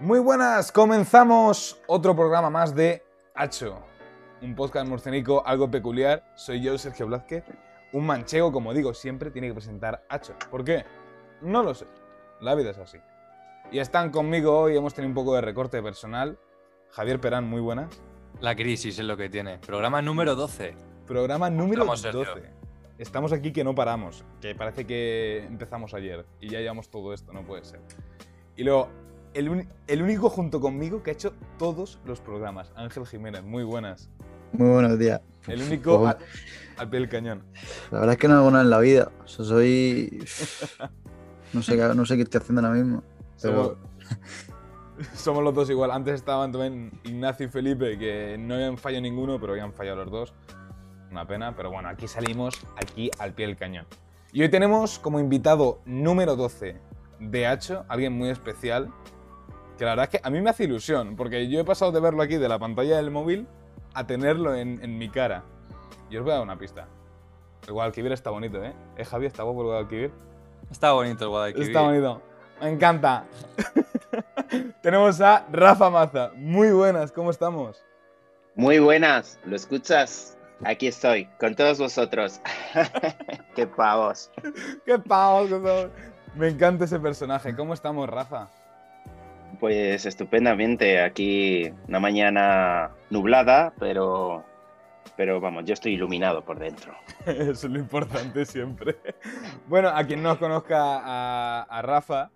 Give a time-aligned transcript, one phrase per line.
[0.00, 3.78] Muy buenas, comenzamos otro programa más de Hacho,
[4.42, 6.24] un podcast murcianico algo peculiar.
[6.34, 7.44] Soy yo, Sergio Blázquez,
[7.92, 10.34] un manchego, como digo, siempre tiene que presentar Hacho.
[10.50, 10.84] ¿Por qué?
[11.42, 11.86] No lo sé,
[12.40, 12.98] la vida es así.
[13.70, 16.38] Y están conmigo hoy, hemos tenido un poco de recorte personal.
[16.90, 17.88] Javier Perán, muy buenas.
[18.40, 19.58] La crisis es lo que tiene.
[19.58, 20.74] Programa número 12.
[21.06, 22.24] Programa número Estamos, Sergio.
[22.34, 22.50] 12.
[22.98, 27.32] Estamos aquí que no paramos, que parece que empezamos ayer y ya llevamos todo esto,
[27.32, 27.80] no puede ser.
[28.56, 28.88] Y luego,
[29.34, 34.08] el, único junto conmigo que ha hecho todos los programas, Ángel Jiménez, muy buenas.
[34.52, 35.20] Muy buenos días.
[35.48, 36.16] El único al,
[36.76, 37.42] al pie del cañón.
[37.90, 39.10] La verdad es que no hago nada en la vida.
[39.24, 40.24] O sea, soy.
[41.52, 43.04] No sé, qué- no sé qué estoy haciendo ahora mismo.
[43.36, 43.76] Somos,
[45.14, 45.92] somos los dos igual.
[45.92, 50.10] Antes estaban también Ignacio y Felipe, que no habían fallado ninguno, pero habían fallado los
[50.10, 50.34] dos.
[51.12, 53.86] Una pena, pero bueno, aquí salimos, aquí al pie del cañón.
[54.32, 56.76] Y hoy tenemos como invitado número 12
[57.20, 58.90] de Hacho, alguien muy especial,
[59.78, 62.00] que la verdad es que a mí me hace ilusión, porque yo he pasado de
[62.00, 63.46] verlo aquí de la pantalla del móvil
[63.94, 65.44] a tenerlo en, en mi cara.
[66.10, 66.86] Y os voy a dar una pista.
[67.66, 68.74] El Guadalquivir está bonito, ¿eh?
[68.96, 69.26] ¿Eh, Javi?
[69.26, 70.12] ¿Está guapo el Guadalquivir?
[70.70, 71.68] Está bonito el Guadalquivir.
[71.68, 72.22] Está bonito.
[72.60, 73.24] Me encanta.
[74.82, 76.30] Tenemos a Rafa Maza.
[76.36, 77.82] Muy buenas, ¿cómo estamos?
[78.54, 80.36] Muy buenas, ¿lo escuchas?
[80.62, 82.40] Aquí estoy, con todos vosotros.
[83.56, 84.30] Qué pavos.
[84.84, 85.50] ¡Qué pavos!
[86.34, 87.54] Me encanta ese personaje.
[87.56, 88.48] ¿Cómo estamos, Rafa?
[89.60, 94.44] Pues estupendamente, aquí una mañana nublada, pero,
[95.16, 96.94] pero vamos, yo estoy iluminado por dentro.
[97.26, 98.96] Eso es lo importante siempre.
[99.66, 102.30] Bueno, a quien no conozca a, Rafa,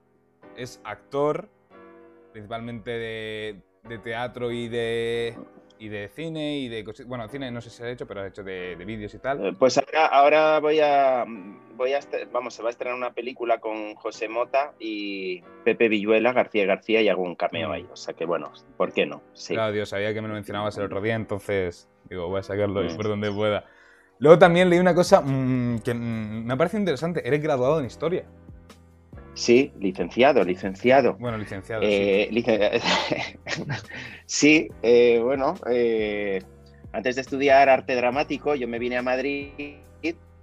[0.56, 1.48] es actor,
[2.32, 5.36] principalmente de, de teatro y de,
[5.78, 8.42] y de cine y de Bueno, cine no sé si ha hecho, pero ha hecho
[8.42, 9.46] de, de vídeos y tal.
[9.46, 11.24] Eh, Pues ahora, ahora voy a,
[11.76, 12.00] voy a,
[12.32, 17.00] vamos, se va a estrenar una película con José Mota y Pepe Villuela, García García
[17.02, 17.86] y hago un cameo ahí.
[17.92, 19.22] O sea que bueno, ¿por qué no?
[19.32, 19.54] Sí.
[19.54, 22.80] Claro, Dios, sabía que me lo mencionabas el otro día, entonces digo, voy a sacarlo
[22.80, 22.96] ahí Mm.
[22.96, 23.64] por donde pueda.
[24.20, 27.26] Luego también leí una cosa mm, que mm, me parece interesante.
[27.26, 28.24] Eres graduado en historia.
[29.38, 31.14] Sí, licenciado, licenciado.
[31.14, 31.82] Bueno, licenciado.
[31.84, 32.80] Eh, licen-
[34.26, 36.42] sí, eh, bueno, eh,
[36.92, 39.50] antes de estudiar arte dramático, yo me vine a Madrid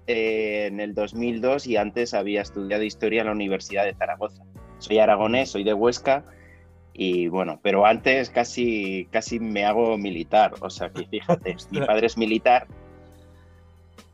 [0.08, 4.44] eh, en el 2002 y antes había estudiado historia en la Universidad de Zaragoza.
[4.78, 6.24] Soy aragonés, soy de Huesca
[6.94, 12.08] y bueno, pero antes casi, casi me hago militar, o sea que fíjate, mi padre
[12.08, 12.66] es militar.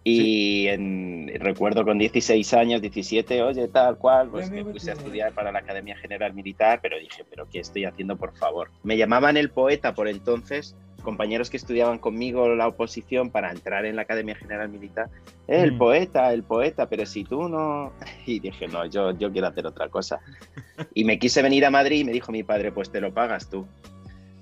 [0.03, 5.33] Y en- recuerdo con 16 años, 17, oye, tal cual, pues me puse a estudiar
[5.33, 8.71] para la Academia General Militar, pero dije, ¿pero qué estoy haciendo, por favor?
[8.83, 13.95] Me llamaban el poeta por entonces, compañeros que estudiaban conmigo la oposición para entrar en
[13.95, 15.09] la Academia General Militar.
[15.47, 15.77] "Eh, el Mm.
[15.77, 17.93] poeta, el poeta, pero si tú no...
[18.25, 20.19] Y dije, no, yo, yo quiero hacer otra cosa.
[20.95, 23.49] Y me quise venir a Madrid y me dijo mi padre, pues te lo pagas
[23.49, 23.67] tú.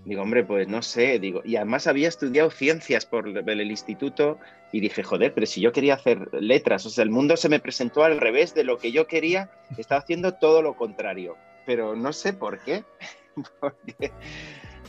[0.06, 4.40] Digo, hombre, pues no sé, digo, y además había estudiado ciencias por el instituto
[4.72, 7.60] y dije, joder, pero si yo quería hacer letras, o sea, el mundo se me
[7.60, 12.14] presentó al revés de lo que yo quería, estaba haciendo todo lo contrario, pero no
[12.14, 12.84] sé por qué.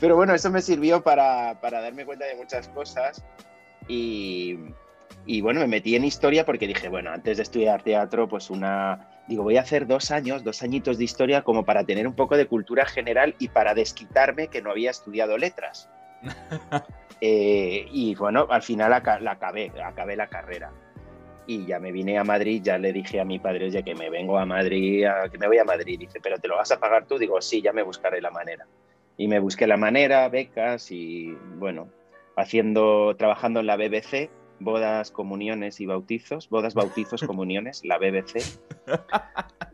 [0.01, 3.23] Pero bueno, eso me sirvió para, para darme cuenta de muchas cosas
[3.87, 4.59] y,
[5.27, 9.09] y bueno, me metí en historia porque dije, bueno, antes de estudiar teatro, pues una,
[9.29, 12.37] digo, voy a hacer dos años, dos añitos de historia como para tener un poco
[12.37, 15.89] de cultura general y para desquitarme que no había estudiado letras.
[17.23, 20.73] Eh, y bueno, al final aca- la acabé, acabé la carrera.
[21.47, 24.09] Y ya me vine a Madrid, ya le dije a mi padre, oye, que me
[24.09, 25.99] vengo a Madrid, a- que me voy a Madrid.
[25.99, 27.19] Dice, ¿pero te lo vas a pagar tú?
[27.19, 28.67] Digo, sí, ya me buscaré la manera.
[29.19, 31.89] Y me busqué la manera, becas y bueno,
[32.39, 38.39] haciendo, trabajando en la BBC, bodas, comuniones y bautizos, bodas, bautizos, comuniones, la BBC.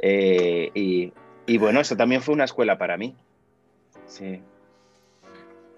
[0.00, 1.12] Eh, y,
[1.46, 3.14] y bueno, eso también fue una escuela para mí.
[4.06, 4.42] Sí.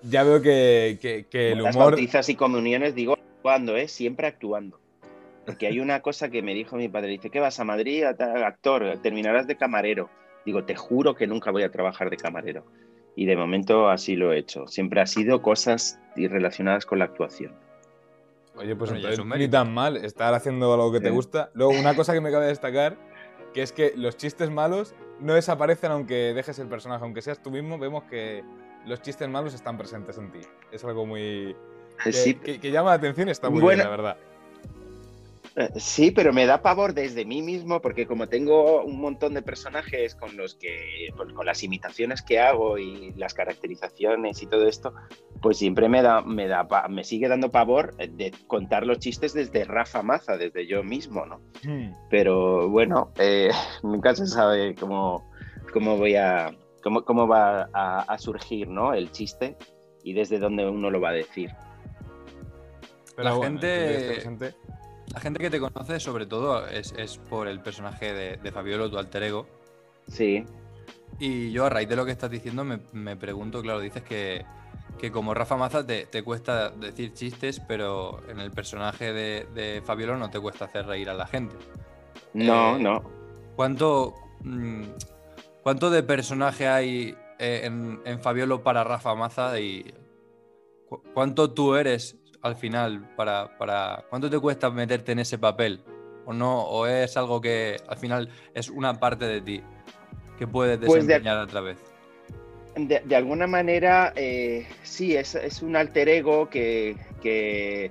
[0.03, 1.91] Ya veo que, que- que el Las humor.
[1.93, 3.89] bautizas y comuniones, digo, actuando, ¿eh?
[3.89, 4.81] Siempre actuando.
[5.45, 8.05] Porque hay una cosa que me dijo mi padre, dice, ¿qué vas a Madrid?
[8.05, 10.11] Actor, terminarás de camarero.
[10.45, 12.65] Digo, te juro que nunca voy a trabajar de camarero.
[13.17, 14.69] Y de momento así lo he hecho.
[14.69, 17.55] Siempre ha sido cosas y relacionadas con la actuación.
[18.55, 21.51] Oye, pues Bueno, entonces un ni tan mal estar haciendo algo que te gusta.
[21.55, 22.97] Luego, una cosa que me cabe destacar,
[23.55, 27.05] que es que los chistes malos no desaparecen aunque dejes el personaje.
[27.05, 28.45] Aunque seas tú mismo, vemos que
[28.89, 30.41] los chistes malos están presentes en ti.
[30.73, 31.55] Es algo muy...
[32.03, 33.83] que, Sí, que- que llama la atención y está muy Bueno.
[33.85, 34.17] bien, la verdad.
[35.57, 39.43] Eh, Sí, pero me da pavor desde mí mismo porque como tengo un montón de
[39.43, 44.69] personajes con los que, con, con las imitaciones que hago y las caracterizaciones y todo
[44.69, 44.95] esto,
[45.43, 49.65] pues siempre me da, me da, me sigue dando pavor de contar los chistes desde
[49.65, 51.41] Rafa Maza, desde yo mismo, ¿no?
[51.65, 51.93] Hmm.
[52.09, 53.51] Pero bueno, eh,
[53.83, 55.29] nunca se sabe cómo,
[55.73, 58.93] cómo voy a, cómo, cómo va a, a surgir ¿no?
[58.95, 59.57] el chiste
[60.05, 61.51] y desde dónde uno lo va a decir.
[63.17, 64.55] La bueno, gente-
[65.13, 68.91] La gente que te conoce, sobre todo, es, es por el personaje de, de Fabiolo,
[68.91, 69.47] tu alter ego.
[70.07, 70.45] Sí,
[71.19, 74.45] Y yo, a raíz de lo que estás diciendo, me, me pregunto, claro, dices que,
[74.99, 79.83] que como Rafa Maza te, te cuesta decir chistes, pero en el personaje de, de
[79.85, 81.57] Fabiolo no te cuesta hacer reír a la gente.
[82.35, 83.03] no, Eh, no.
[83.57, 84.83] ¿Cuánto, mm,
[85.69, 89.93] ¿Cuánto de personaje hay eh, en, en Fabiolo para Rafa Maza y
[90.89, 95.83] cu- cuánto tú eres al final para, para cuánto te cuesta meterte en ese papel
[96.25, 99.63] o no o es algo que al final es una parte de ti
[100.39, 101.77] que puedes Pues de- desempeñar otra vez.
[102.75, 107.91] De, de alguna manera, eh, sí, es, es un alter ego que, que,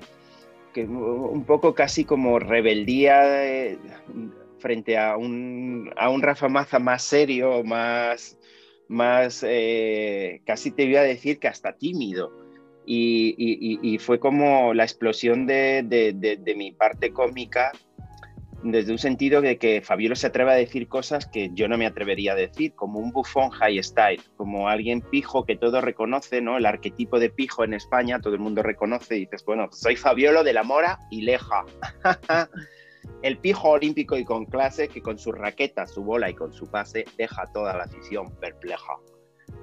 [0.73, 3.77] que un poco casi como rebeldía eh,
[4.59, 8.37] frente a un, a un Rafa Maza más serio, más,
[8.87, 12.31] más eh, casi te iba a decir que hasta tímido.
[12.85, 17.73] Y, y- y- fue como la explosión de, de- de- de mi parte cómica
[18.63, 21.85] desde un sentido de que Fabiola se atreve a decir cosas que yo no me
[21.85, 26.57] atrevería a decir, como un bufón high style, como alguien pijo que todo reconoce, ¿no?
[26.57, 30.43] El arquetipo de pijo en España, todo el mundo reconoce y dices, bueno, soy Fabiolo
[30.43, 31.65] de la Mora y Leja.
[33.21, 36.69] el pijo olímpico y con clase que con su raqueta, su bola y con su
[36.69, 38.93] pase deja toda la afición perpleja.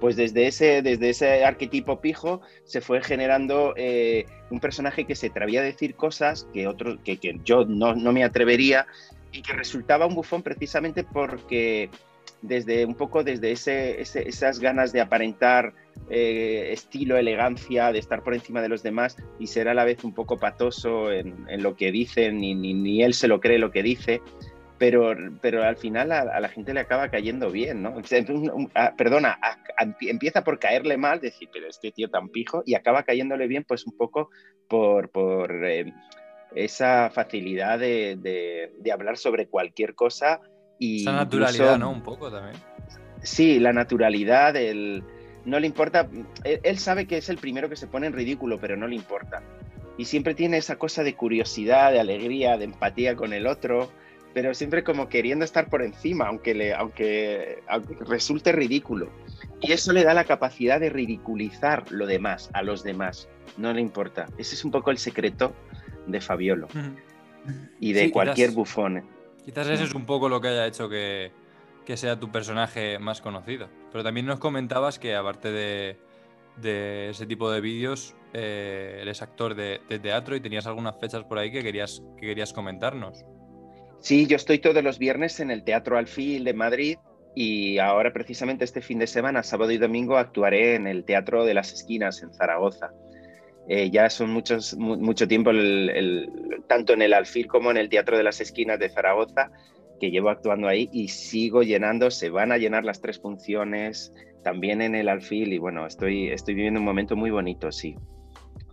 [0.01, 5.29] Pues desde ese, desde ese arquetipo pijo se fue generando eh, un personaje que se
[5.29, 8.87] atrevía a decir cosas que, otro, que, que yo no, no me atrevería
[9.31, 11.91] y que resultaba un bufón precisamente porque
[12.43, 15.75] desde un poco desde ese, esas ganas de aparentar
[16.11, 20.05] eh, estilo, elegancia, de estar por encima de los demás y ser a la vez
[20.05, 23.59] un poco patoso en, en lo que dice, ni, ni, ni él se lo cree
[23.59, 24.21] lo que dice,
[24.79, 27.95] pero, pero al final a, a la gente le acaba cayendo bien, ¿no?
[28.29, 29.59] Un- a- perdona, a-
[30.01, 33.87] empieza por caerle mal, decir, pero este tío tan pijo, y acaba cayéndole bien pues
[33.87, 34.31] un poco
[34.69, 35.11] por...
[35.11, 35.93] por eh,
[36.57, 40.39] esa facilidad de, de- de hablar sobre cualquier cosa
[40.79, 41.91] y Esa incluso- naturalidad, ¿no?
[41.91, 42.55] Un poco también.
[43.25, 45.03] Sí, la naturalidad, el...
[45.45, 46.09] no le importa,
[46.45, 48.97] él, él sabe que es el primero que se pone en ridículo, pero no le
[48.97, 49.43] importa.
[49.97, 53.91] Y siempre tiene esa cosa de curiosidad, de alegría, de empatía con el otro,
[54.33, 59.09] pero siempre como queriendo estar por encima, aunque, le, aunque, aunque resulte ridículo.
[59.61, 63.29] Y eso le da la capacidad de ridiculizar lo demás, a los demás.
[63.57, 64.27] No le importa.
[64.37, 65.55] Ese es un poco el secreto
[66.09, 66.67] de Fabiolo
[67.79, 69.05] y de Sí, cualquier quizás- bufón.
[69.45, 71.31] Quizás ese es un poco lo que haya hecho que,
[71.85, 73.69] que sea tu personaje más conocido.
[73.93, 75.99] Pero también nos comentabas que aparte de,
[76.57, 81.39] de ese tipo de vídeos, eh, eres actor de, teatro y tenías algunas fechas por
[81.39, 83.25] ahí que querías, que querías comentarnos.
[84.01, 86.99] Sí, yo estoy todos los viernes en el Teatro Alfil de Madrid
[87.35, 91.55] y ahora precisamente este fin de semana, sábado y domingo, actuaré en el Teatro de
[91.55, 92.91] las Esquinas en Zaragoza.
[93.67, 95.51] Eh, ya son muchos, mu- mucho tiempo,
[96.69, 99.51] tanto en el Alfil como en el Teatro de las Esquinas de Zaragoza,
[100.05, 104.13] que llevo actuando ahí y sigo llenando, se van a llenar las tres funciones,
[104.43, 107.95] también en el Alfil y bueno, estoy, estoy viviendo un momento muy bonito, sí.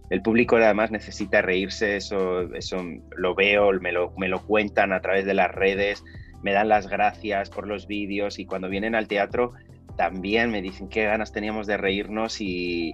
[0.10, 2.83] El público además necesita reírse, eso, eso
[3.16, 6.04] lo veo, me lo, me lo cuentan a través de las redes,
[6.44, 9.54] me dan las gracias por los vídeos y cuando vienen al teatro
[9.95, 12.92] también me dicen qué ganas teníamos de reírnos y,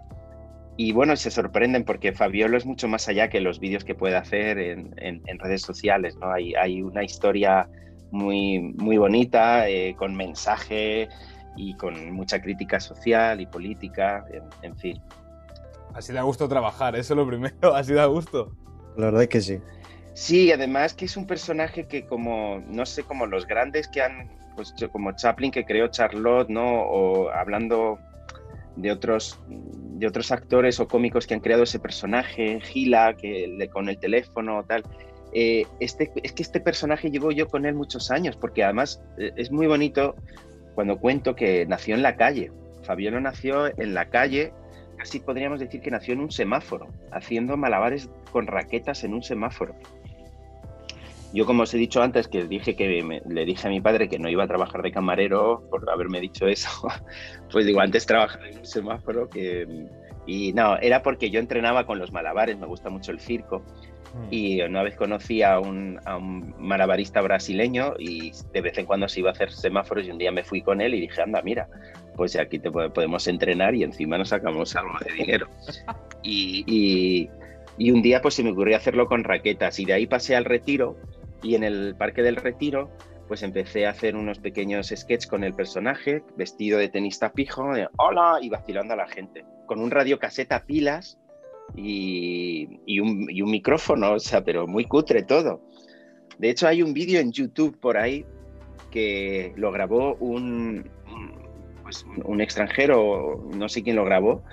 [0.77, 4.15] y bueno, se sorprenden porque Fabiolo es mucho más allá que los vídeos que puede
[4.15, 6.31] hacer en, en- en redes sociales, ¿no?
[6.31, 7.67] Hay, hay una historia
[8.11, 11.09] muy, muy bonita, eh, con mensaje
[11.55, 15.01] y con mucha crítica social y política, en, en fin.
[15.93, 18.55] Así da gusto trabajar, eso es lo primero, así da gusto.
[18.95, 19.57] La verdad es que sí.
[20.13, 24.29] Sí, además que es un personaje que como, no sé, como los grandes que han,
[24.55, 26.81] pues como Chaplin que creó Charlotte, ¿no?
[26.81, 27.99] O hablando
[28.75, 33.69] de otros, de otros actores o cómicos que han creado ese personaje, Gila, que le-
[33.69, 34.83] con el teléfono, tal.
[35.33, 39.31] Eh, este, es que este personaje llevo yo con él muchos años, porque además eh,
[39.35, 40.15] es muy bonito
[40.75, 42.51] cuando cuento que nació en la calle.
[42.83, 44.53] Fabiano nació en la calle,
[44.97, 49.75] casi podríamos decir que nació en un semáforo, haciendo malabares con raquetas en un semáforo.
[51.33, 54.17] Yo, como os he dicho antes, que dije que le dije a mi padre que
[54.17, 56.69] no iba a trabajar de camarero por haberme dicho eso,
[57.51, 59.29] pues digo, antes trabajaba en un semáforo.
[60.25, 63.63] Y no, era porque yo entrenaba con los malabares, me gusta mucho el circo,
[64.31, 69.07] y una vez conocí a un, a un malabarista brasileño y de vez en cuando
[69.07, 71.41] se iba a hacer semáforos y un día me fui con él y dije, anda,
[71.41, 71.67] mira,
[72.15, 75.47] pues aquí te po- podemos entrenar y encima nos sacamos algo de dinero.
[76.23, 77.29] Y, y-
[77.77, 80.45] y un día pues se me ocurrió hacerlo con raquetas y de ahí pasé al
[80.45, 80.97] retiro
[81.43, 82.89] y en el Parque del Retiro
[83.27, 87.87] pues empecé a hacer unos pequeños sketches con el personaje, vestido de tenista pijo, de
[87.97, 91.19] hola, y vacilando a la gente, con un radiocaseta pilas
[91.75, 95.61] y, un, micrófono, o sea, pero muy cutre todo.
[96.37, 98.25] De hecho, hay un vídeo en YouTube por ahí
[98.91, 100.89] que lo grabó un,
[101.83, 104.43] pues, un extranjero, no sé quién lo grabó,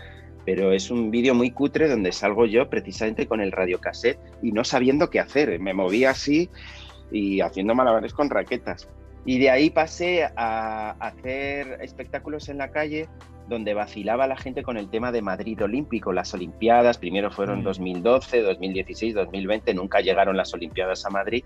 [0.44, 4.64] pero es un vídeo muy cutre donde salgo yo precisamente con el radiocassette y no
[4.64, 5.58] sabiendo qué hacer.
[5.60, 6.50] Me movía así
[7.10, 8.88] y haciendo malabares con raquetas.
[9.26, 13.08] Y de ahí pasé a hacer espectáculos en la calle
[13.48, 18.42] donde vacilaba la gente con el tema de Madrid Olímpico, las Olimpiadas, primero fueron 2012,
[18.42, 21.44] 2016, 2020, nunca llegaron las Olimpiadas a Madrid,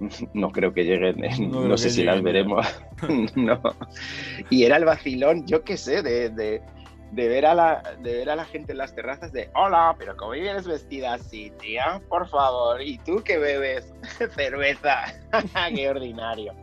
[0.34, 1.20] no creo que lleguen,
[1.50, 2.66] no, sé si las veremos,
[3.36, 3.60] no.
[4.48, 6.62] Y era el vacilón, yo qué sé, de, de,
[7.12, 10.16] de, ver a la, de ver a la gente en las terrazas de, hola, pero
[10.16, 12.00] ¿cómo vienes vestida así, tía?
[12.08, 13.92] Por favor, ¿y tú qué bebes?
[14.34, 15.14] Cerveza,
[15.74, 16.54] qué ordinario.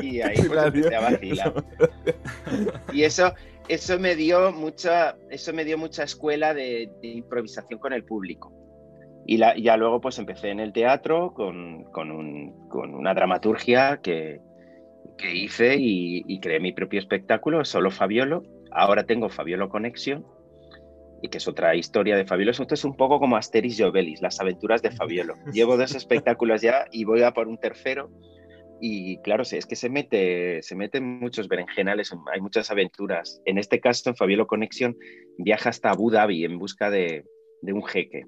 [0.00, 1.64] Y ahí pues empecé a vacilar.
[2.92, 3.34] Y eso,
[3.68, 8.52] eso me dio mucha, eso me dio mucha escuela de, de improvisación con el público.
[9.26, 14.00] Y la, ya luego pues empecé en el teatro con, con, un, con una dramaturgia
[14.02, 14.40] que,
[15.18, 18.42] que hice y, y, creé mi propio espectáculo, solo Fabiolo.
[18.70, 20.24] Ahora tengo Fabiolo Conexión,
[21.22, 22.52] y que es otra historia de Fabiolo.
[22.52, 25.34] Esto es un poco como Asterix y Obelix, las aventuras de Fabiolo.
[25.52, 28.10] Llevo dos espectáculos ya y voy a por un tercero.
[28.80, 33.40] Y claro, es que se mete, se meten muchos berenjenales, hay muchas aventuras.
[33.44, 34.96] En este caso, en Fabiolo Conexión,
[35.36, 37.24] viaja hasta Abu Dhabi en busca de,
[37.62, 38.24] de un jeque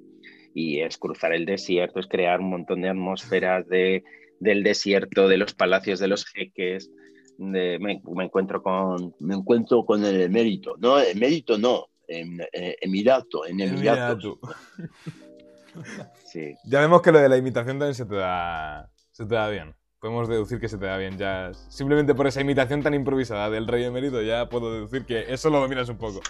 [0.54, 4.02] y es cruzar el desierto, es crear un montón de atmósferas de,
[4.40, 6.90] del desierto, de los palacios de los jeques.
[7.38, 12.76] De, me, me, encuentro con me encuentro con el emérito, no, emérito no, en, eh,
[12.82, 14.38] emirato, en emirato.
[16.26, 16.54] sí.
[16.64, 19.74] Ya vemos que lo de la imitación también se te da, se te da bien.
[20.00, 21.52] Podemos deducir que se te da bien ya.
[21.68, 25.60] Simplemente por esa imitación tan improvisada del rey emérito ya puedo deducir que eso lo
[25.60, 26.20] dominas un poco.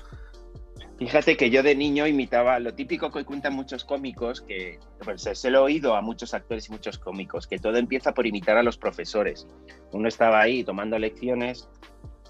[0.99, 5.50] Fíjate que yo de niño imitaba lo típico que cuentan muchos cómicos, que pues, se
[5.50, 8.62] lo he oído a muchos actores y muchos cómicos, que todo empieza por imitar a
[8.62, 9.47] los profesores.
[9.93, 11.71] Uno estaba ahí tomando lecciones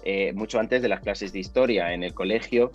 [0.03, 2.71] eh, mucho antes de las clases de historia en el colegio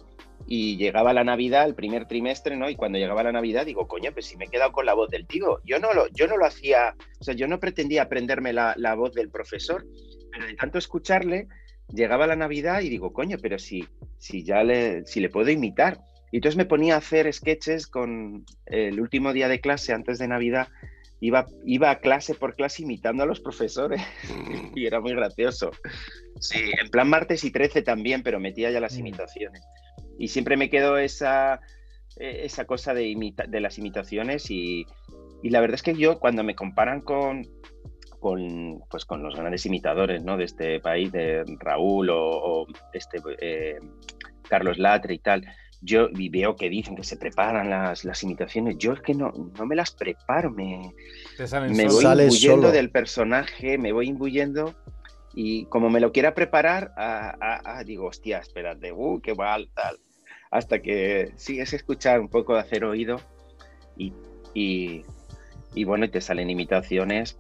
[0.47, 2.71] y llegaba la Navidad, el primer trimestre, ¿no?
[2.71, 5.11] Y cuando llegaba la Navidad digo, coño, pues si me he quedado con la voz
[5.11, 5.61] del tío.
[5.65, 8.95] Yo no lo, yo no lo hacía, o sea, yo no pretendía aprenderme la, la
[8.95, 9.85] voz del profesor,
[10.31, 11.49] pero de tanto escucharle
[11.93, 13.87] llegaba la Navidad y digo, coño, pero si,
[14.19, 16.01] si ya le, si le puedo imitar.
[16.33, 20.29] Y entonces me ponía a hacer sketches con el último día de clase antes de
[20.29, 20.69] Navidad.
[21.21, 24.03] Iba, iba a clase por clase imitando a los profesores
[24.75, 25.71] y era muy gracioso.
[26.41, 29.01] Sí, en plan martes y 13 también, pero metía ya las mm.
[29.01, 29.63] imitaciones.
[30.19, 31.61] Y siempre me quedó esa,
[32.17, 34.87] e, esa cosa de, imita de las imitaciones y,
[35.43, 37.47] y la verdad es que yo cuando me comparan con,
[38.21, 40.37] con, pues, con los grandes imitadores ¿no?
[40.37, 43.79] de este país, de Raúl o, o este, eh,
[44.49, 45.45] Carlos Latre y tal.
[45.83, 48.79] Yo veo que dicen que se preparan las, las imitaciones.
[48.79, 50.93] Yo es que no, no me las preparo, me,
[51.71, 54.75] me voy imbuyendo del personaje, me voy imbuyendo
[55.37, 56.93] y como me lo quiera preparar,
[57.85, 59.99] digo, hostia, espérate, uh, qué mal, tal.
[60.51, 63.21] Hasta que sigues a escuchar un poco de hacer oído
[63.99, 64.15] y,
[64.55, 65.05] y,
[65.75, 67.39] y bueno, y te salen imitaciones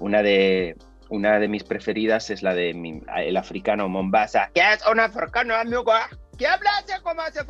[0.00, 0.76] una de,
[1.08, 4.50] una de mis preferidas es la de mi, el africano Mombasa.
[4.52, 5.92] ¿Qué es un africano, amigo?
[6.36, 6.70] ¿Qué habla
[7.04, 7.44] como se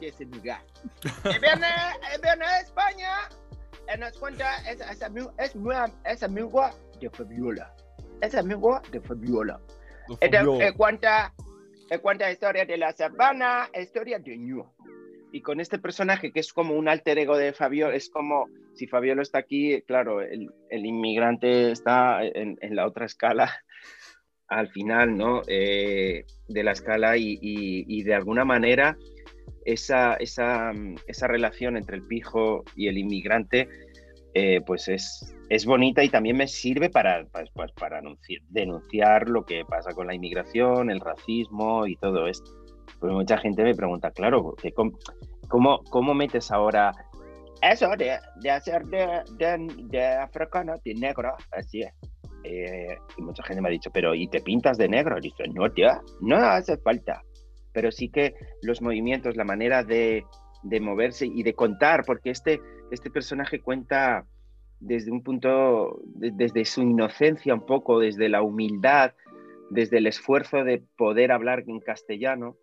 [0.00, 0.62] ¿Qué es el lugar?
[1.22, 1.68] viene,
[2.20, 3.12] viene a España
[3.94, 5.00] y nos cuenta, es, es,
[5.38, 5.54] es,
[6.04, 6.68] es amigo
[7.00, 7.72] de Fabiola.
[8.20, 9.60] Es amigo de Fabiola.
[10.20, 11.32] Entonces, cuenta,
[12.02, 14.64] cuenta historia de la sabana, historia de Ñu
[15.32, 18.86] y con este personaje que es como un alter ego de Fabio, es como si
[18.86, 23.52] Fabiolo está aquí, claro, el, el inmigrante está en, en, la otra escala
[24.48, 25.42] al final, ¿no?
[25.46, 28.96] Eh, de la escala y, y, y, de alguna manera
[29.64, 30.72] esa, esa,
[31.06, 33.68] esa, relación entre el pijo y el inmigrante,
[34.34, 39.28] eh, pues es, es bonita y también me sirve para, pues, pues para anunciar, denunciar
[39.28, 42.50] lo que pasa con la inmigración, el racismo y todo esto.
[43.00, 44.54] Pues mucha gente me pregunta, claro,
[45.48, 46.92] ¿cómo, cómo metes ahora
[47.62, 51.34] eso de, de hacer de, de, de, africano, de negro?
[51.52, 51.92] Así es.
[52.44, 55.18] Eh, y mucha gente me ha dicho, pero ¿y te pintas de negro?
[55.18, 57.22] Y dice, no, tía, no hace falta.
[57.72, 60.24] Pero sí que los movimientos, la manera de,
[60.62, 64.26] de moverse y de contar, porque este, este personaje cuenta
[64.80, 69.12] desde un punto, de, desde su inocencia un poco, desde la humildad,
[69.70, 72.56] desde el esfuerzo de poder hablar en castellano,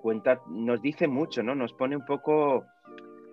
[0.00, 1.54] cuenta, nos dice mucho, ¿no?
[1.54, 2.64] Nos pone un poco,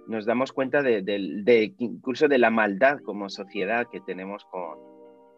[0.07, 4.95] nos damos cuenta de, de, de incluso de la maldad como sociedad que tenemos con,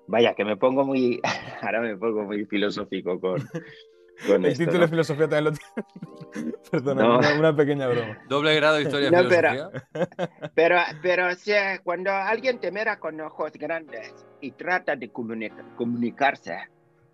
[0.08, 1.20] Vaya, que me pongo muy.
[1.62, 3.42] Ahora me pongo muy filosófico con.
[4.26, 4.86] con El esto, título ¿no?
[4.86, 6.54] de filosofía también lo tiene.
[6.72, 7.18] Perdona, No.
[7.20, 8.18] una, una pequeña broma.
[8.28, 9.88] Doble grado de historia No, y pero- filosofía.
[10.56, 11.52] Pero, pero sí,
[11.84, 16.58] cuando alguien te mira con ojos grandes y trata de comunica- comunicarse,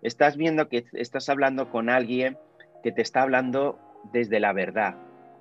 [0.02, 2.38] estás viendo que estás hablando con alguien
[2.82, 3.78] que te está hablando
[4.12, 4.94] desde la verdad,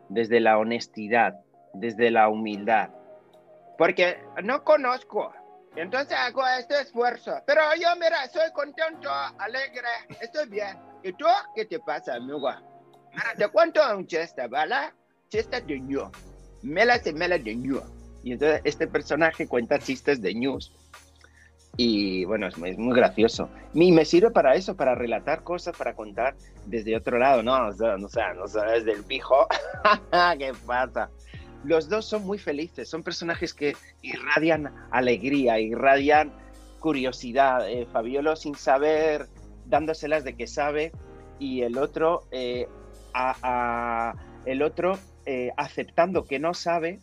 [0.10, 1.36] desde la honestidad,
[1.74, 2.90] desde la humildad.
[3.78, 5.34] Porque no conozco,
[5.76, 7.36] entonces hago este esfuerzo.
[7.48, 9.88] Pero yo, mira, soy contento, alegre,
[10.22, 10.78] estoy bien.
[11.04, 12.50] ¿Y tú qué te pasa, amigo?
[13.12, 14.76] Mira, te cuento un chiste, ¿vale?
[15.30, 16.10] Chiste de ñu.
[16.62, 17.82] Mela se mela de ñu.
[18.24, 20.74] Y entonces este personaje cuenta chistes de ñus.
[21.76, 23.50] Y bueno, es muy, es muy gracioso.
[23.74, 26.36] Y me sirve para eso, para relatar cosas, para contar
[26.68, 27.44] desde otro lado.
[27.44, 29.48] No, o sea, no, no sé, desde el pijo.
[30.38, 31.10] ¿Qué pasa?
[31.66, 36.32] Los dos son muy felices, son personajes que irradian alegría, irradian
[36.80, 37.70] curiosidad.
[37.70, 39.28] Eh, Fabiolo sin saber,
[39.66, 40.92] dándoselas de que sabe,
[41.40, 42.68] y el otro, eh,
[43.14, 44.16] a- a-
[44.46, 47.00] el otro eh, aceptando que no sabe,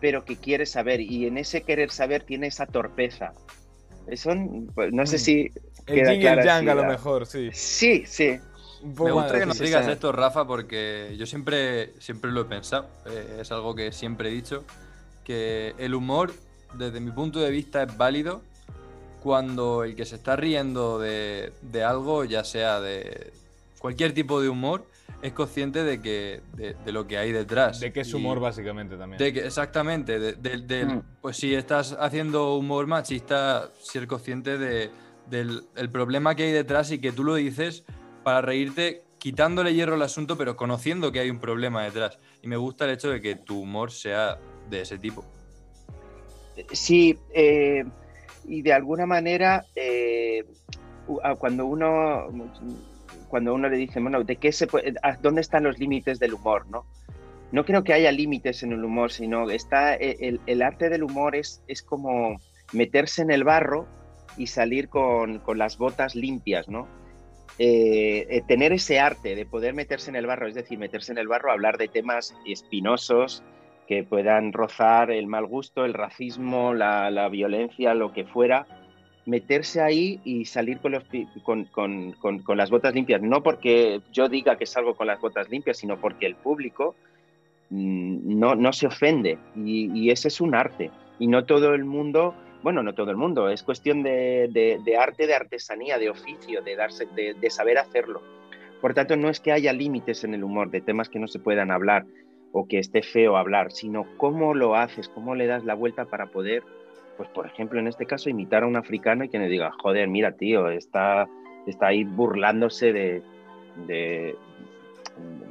[0.00, 1.00] pero que quiere saber.
[1.00, 3.32] Y en ese querer saber tiene esa torpeza.
[4.16, 5.18] Son, pues, no sé Mm.
[5.20, 5.40] si
[5.86, 7.50] El queda Jing y el Yang a lo la- mejor, sí.
[7.52, 8.38] Sí, sí.
[8.82, 9.92] Me gusta que nos sí, digas sí.
[9.92, 12.88] esto, Rafa, porque yo siempre, siempre lo he pensado.
[13.06, 14.64] Eh, es algo que siempre he dicho.
[15.24, 16.32] Que el humor,
[16.74, 18.42] desde mi punto de vista, es válido
[19.22, 23.32] cuando el que se está riendo de, de algo, ya sea de
[23.78, 24.86] cualquier tipo de humor,
[25.22, 27.80] es consciente de, que, de, de lo que hay detrás.
[27.80, 29.18] De que es Y- humor, básicamente, también.
[29.18, 31.02] de que, exactamente, de- de- del- Mm.
[31.20, 34.90] pues si estás haciendo humor machista, ser consciente de-
[35.28, 37.84] del el problema que hay detrás y que tú lo dices
[38.24, 42.18] para reírte, quitándole hierro al asunto, pero conociendo que hay un problema detrás.
[42.42, 44.38] Y me gusta el hecho de que tu humor sea
[44.70, 45.24] de ese tipo.
[46.72, 47.84] Sí, eh,
[48.46, 50.44] y de alguna manera, eh,
[51.38, 52.26] cuando uno
[53.28, 56.34] cuando uno le dice, bueno, ¿de qué se puede, a- dónde están los límites del
[56.34, 56.86] humor, no?
[57.52, 61.34] No creo que haya límites en el humor, sino está eh, el, arte del humor
[61.34, 62.38] es, es como
[62.72, 63.86] meterse en el barro
[64.36, 66.86] y salir con, con las botas limpias, ¿no?
[67.58, 71.18] Eh, eh, tener ese arte de poder meterse en el barro, es decir, meterse en
[71.18, 73.42] el barro, hablar de temas espinosos,
[73.88, 78.66] que puedan rozar el mal gusto, el racismo, la, violencia, lo que fuera,
[79.24, 80.92] meterse ahí y salir con,
[82.54, 83.22] las botas limpias.
[83.22, 86.96] No porque yo diga que salgo con las botas limpias, sino porque el público
[87.70, 89.38] mm, no, se ofende.
[89.56, 90.90] Y, y ese es un arte.
[91.18, 95.34] Y no todo el mundo, bueno, no todo el mundo, es cuestión de, arte, de
[95.34, 98.20] artesanía, de oficio, de, de saber hacerlo.
[98.82, 101.38] Por tanto, no es que haya límites en el humor de temas que no se
[101.38, 102.04] puedan hablar
[102.52, 106.26] o que esté feo hablar, sino cómo lo haces, cómo le das la vuelta para
[106.26, 106.62] poder,
[107.16, 110.08] pues por ejemplo, en este caso, imitar a un africano y que me diga, joder,
[110.08, 111.28] mira, tío, está,
[111.66, 113.22] está ahí burlándose de,
[113.86, 114.36] de,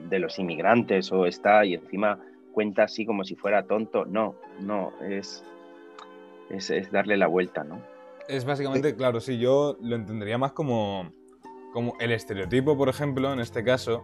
[0.09, 2.19] de los inmigrantes o está y encima
[2.51, 4.05] cuenta así como si fuera tonto.
[4.05, 5.43] No, no, es,
[6.49, 7.81] es, es darle la vuelta, ¿no?
[8.27, 11.11] Es básicamente, claro, sí, yo lo entendería más como,
[11.71, 14.03] como el estereotipo, por ejemplo, en este caso,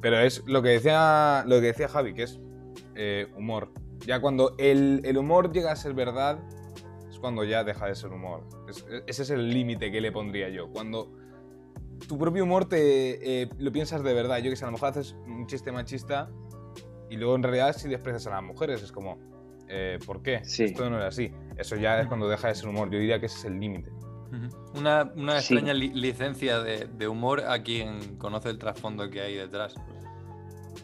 [0.00, 2.40] pero es lo que decía, lo que decía Javi, que es
[2.94, 3.72] eh, humor.
[4.06, 6.38] Ya cuando el, el humor llega a ser verdad,
[7.10, 8.44] es cuando ya deja de ser humor.
[8.68, 10.70] Es- ese es el límite que le pondría yo.
[10.70, 11.12] Cuando
[12.08, 14.38] tu propio humor te eh, lo piensas de verdad.
[14.38, 16.30] Yo que sé, a lo mejor haces un chiste machista
[17.10, 19.18] y luego en realidad si desprecias a las mujeres, es como,
[19.68, 20.40] eh, ¿por qué?
[20.44, 20.64] Sí.
[20.64, 21.30] Esto no era así.
[21.56, 22.90] Eso ya es cuando deja de ser humor.
[22.90, 23.90] Yo diría que ese es el límite.
[24.74, 25.54] Una, una Sí.
[25.54, 29.74] extraña li- licencia de, de humor a quien conoce el trasfondo que hay detrás.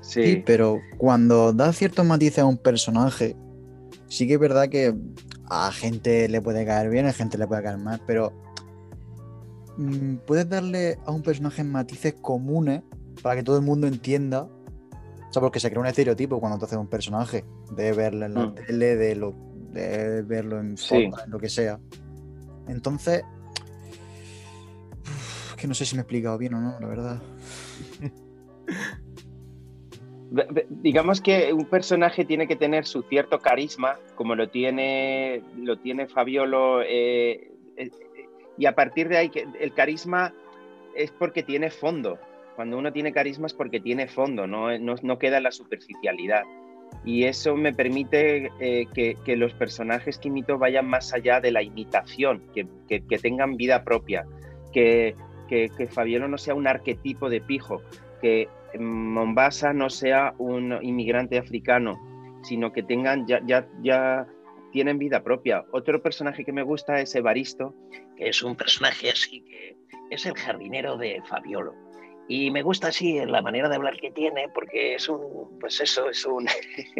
[0.01, 3.37] Sí, Sí, pero cuando da ciertos matices a un personaje,
[4.09, 4.95] sí que es verdad que
[5.49, 8.33] a gente le puede caer bien, a gente le puede caer mal, pero
[9.77, 12.83] mm, puedes darle a un personaje matices comunes
[13.23, 14.43] para que todo el mundo entienda.
[14.43, 18.35] O sea, porque se crea un estereotipo cuando tú haces un personaje, de verlo en
[18.35, 18.55] la Mm.
[18.55, 19.35] tele, de, lo,
[19.73, 21.07] de verlo en Sí.
[21.07, 21.79] fotos, en lo que sea.
[22.69, 23.25] Entonces, es
[25.67, 27.23] no sé si me he explicado bien o no, la verdad.
[30.31, 35.43] Ve- ve- digamos que un personaje tiene que tener su cierto carisma, como lo tiene,
[35.57, 37.91] lo tiene Fabiolo, eh, eh,
[38.59, 40.35] y a partir de ahí el carisma
[40.97, 42.19] es porque tiene fondo.
[42.57, 46.43] Cuando uno tiene carisma es porque tiene fondo, no, no, no queda en la superficialidad.
[47.05, 51.53] Y eso me permite eh, que, que los personajes que imito vayan más allá de
[51.53, 54.27] la imitación, que, que- que tengan vida propia,
[54.73, 55.15] que,
[55.47, 57.83] que, que Fabiolo no sea un arquetipo de pijo,
[58.21, 61.99] que Mombasa no sea un inmigrante africano,
[62.43, 64.27] sino que tengan ya,
[64.73, 65.65] tienen vida propia.
[65.73, 67.75] Otro personaje que me gusta es Evaristo,
[68.17, 69.77] que es un personaje así que
[70.11, 71.75] es el jardinero de Fabiolo.
[72.29, 76.11] Y me gusta así la manera de hablar que tiene, porque es un, pues eso,
[76.11, 76.47] es un,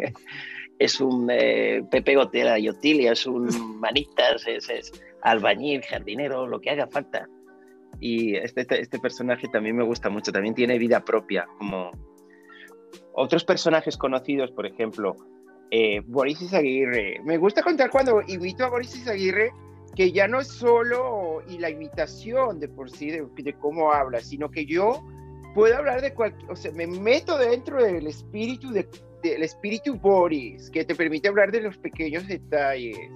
[0.79, 6.69] es un eh, Pepe Gotera y Otilia, es un manitas, es, albañil, jardinero, lo que
[6.69, 7.27] haga falta.
[7.99, 11.91] Y este, este personaje también me gusta mucho, también tiene vida propia, como
[13.13, 15.15] otros personajes conocidos, por ejemplo,
[15.71, 17.19] eh, Boris Izaguirre.
[17.23, 19.51] Me gusta contar cuando invito a Boris Izaguirre
[19.95, 24.19] que ya no es solo y la imitación de por sí de, de cómo habla,
[24.21, 25.03] sino que yo
[25.55, 28.87] puedo hablar de cualquier, o sea, me meto dentro del espíritu de,
[29.23, 33.09] del espíritu Boris, que te permite hablar de los pequeños detalles.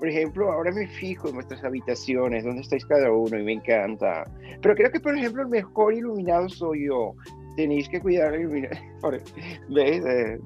[0.00, 4.24] Por ejemplo, ahora me fijo en vuestras habitaciones, dónde estáis cada uno y me encanta.
[4.62, 7.14] Pero creo que, por ejemplo, el mejor iluminado soy yo.
[7.54, 8.76] Tenéis que cuidar el iluminado.
[9.68, 10.04] ¿Ves?
[10.06, 10.38] Eh,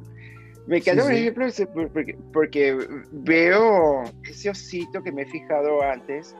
[0.66, 2.78] me encanta, sí, por ejemplo, porque, porque,
[3.12, 6.34] veo ese osito que me he fijado antes,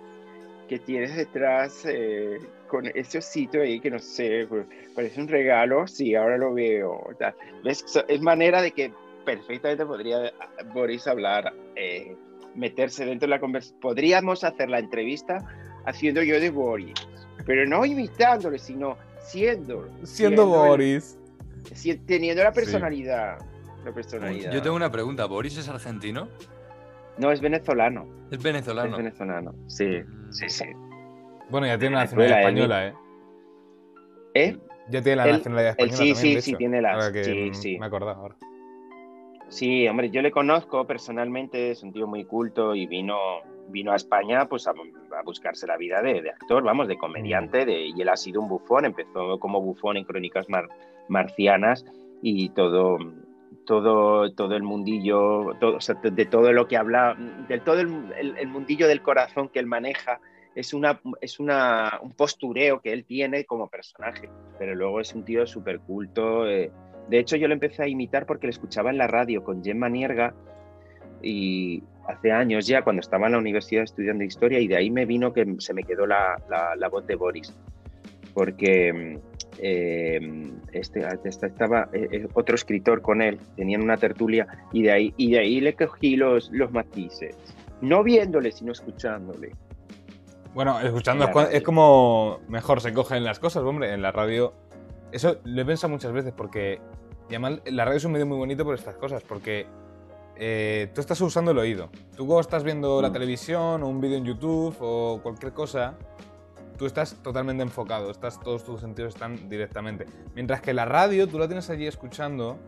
[0.69, 5.87] que tienes detrás, eh, con ese osito ahí que no sé, pues, parece un regalo,
[5.87, 7.01] sí, ahora lo veo.
[7.63, 7.85] ¿Ves?
[8.09, 8.93] Es manera de que
[9.25, 10.33] perfectamente podría
[10.73, 12.17] Boris hablar, eh,
[12.55, 13.81] meterse dentro de la conversación.
[13.81, 15.39] Podríamos hacer la entrevista
[15.87, 16.95] haciendo yo de Boris,
[17.47, 19.85] pero no imitándole, sino siendo.
[19.85, 21.19] Siendo, siendo Boris.
[21.85, 23.39] El, teniendo la personalidad.
[23.41, 23.47] Sí
[23.85, 24.53] la personalidad.
[24.53, 25.27] Yo tengo una pregunta.
[25.27, 26.29] ¿Boris es argentino?
[27.19, 28.07] No, es venezolano.
[28.31, 28.93] Es venezolano.
[28.93, 30.65] Es venezolano, sí, sí, sí.
[31.51, 32.95] Bueno, ya tiene la nacionalidad española, ¿eh?
[34.35, 34.59] ¿Eh?
[34.89, 35.97] Ya tiene la nacionalidad española.
[35.97, 37.13] sí, también, sí, sí, tiene la.
[37.13, 37.79] sí, sí.
[37.79, 38.37] Me acordaba ahora.
[39.55, 43.17] Sí, hombre, yo le conozco personalmente, es un tío muy culto y vino,
[43.69, 44.75] vino a España pues a,
[45.25, 48.85] buscarse la vida de, de, actor, vamos, de comediante, y él ha sido un bufón,
[48.85, 50.67] empezó como bufón en Crónicas Mar,
[51.07, 51.85] Marcianas
[52.21, 52.99] y todo,
[53.65, 55.53] todo, todo el mundillo,
[56.03, 57.15] de todo lo que habla,
[57.47, 60.19] de todo el, mundillo del corazón que él maneja,
[60.57, 65.25] es, una, es una, un postureo que él tiene como personaje, pero luego es un
[65.25, 66.51] tío súper culto.
[66.51, 66.73] Eh.
[67.09, 69.89] De hecho, yo lo empecé a imitar porque lo escuchaba en la radio con Gemma
[69.89, 70.35] Nierga
[71.23, 75.07] y hace años ya, cuando estaba en la universidad estudiando historia, y de ahí me
[75.07, 77.55] vino que se me quedó la, la, la voz de Boris,
[78.35, 79.19] porque
[79.59, 85.15] eh, este, este, estaba eh, otro escritor con él, tenían una tertulia y de ahí,
[85.17, 87.37] y de ahí le cogí los, los matices,
[87.81, 89.53] no viéndole, sino escuchándole.
[90.53, 94.55] Bueno, escuchando es, es, como mejor se cogen las cosas, hombre, en la radio.
[95.15, 96.81] Eso lo he pensado muchas veces porque
[97.29, 99.65] además, la radio es un medio muy bonito por estas cosas, porque
[100.35, 101.89] eh, tú estás usando el oído.
[102.17, 103.03] Tú cuando estás viendo mm.
[103.03, 105.95] la televisión o un vídeo en YouTube o cualquier cosa,
[106.77, 110.07] tú estás totalmente enfocado, estás, todos tus sentidos están directamente.
[110.35, 112.59] Mientras que la radio, tú la tienes allí escuchando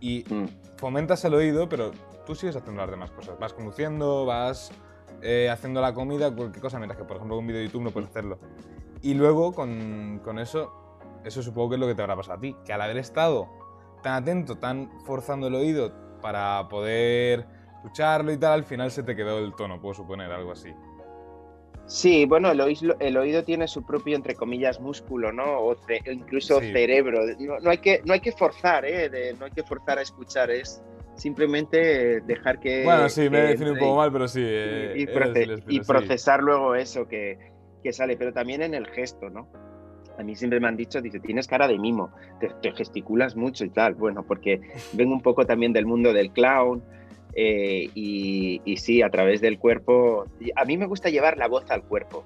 [0.00, 0.76] y mm.
[0.76, 1.92] fomentas el oído, pero
[2.26, 3.38] tú sigues haciendo las demás cosas.
[3.38, 4.70] Vas conduciendo, vas
[5.22, 7.90] eh, haciendo la comida, cualquier cosa, mientras que, por ejemplo, un vídeo de YouTube no
[7.90, 8.38] puedes hacerlo.
[9.00, 10.89] Y luego, con, con, eso,
[11.24, 13.48] eso supongo que es lo que te habrá pasado a ti, que al haber estado
[14.02, 19.16] tan atento, tan forzando el oído para poder escucharlo y tal, al final se te
[19.16, 20.70] quedó el tono, puedo suponer, algo así.
[21.86, 25.60] Sí, bueno, el oído, el oído, tiene su propio, entre comillas, músculo, ¿no?
[25.60, 26.70] O ce incluso sí.
[26.72, 27.20] cerebro.
[27.40, 29.08] No, no, hay que, no hay que forzar, ¿eh?
[29.08, 30.82] De, no hay que forzar a escuchar, es
[31.16, 32.84] simplemente dejar que...
[32.84, 34.40] Bueno, sí, que, me defino un poco mal, pero sí.
[34.42, 36.46] Eh, y, estilo, y procesar sí.
[36.46, 37.38] luego eso que,
[37.82, 39.48] que, sale, pero también en el gesto, ¿no?
[40.20, 43.64] A mí siempre me han dicho, dice, tienes cara de mimo, te, te gesticulas mucho
[43.64, 43.94] y tal.
[43.94, 44.60] Bueno, porque
[44.92, 46.82] vengo un poco también del mundo del clown,
[47.34, 50.26] eh, y, y, sí, a través del cuerpo.
[50.56, 52.24] A mí me gusta llevar la voz al cuerpo.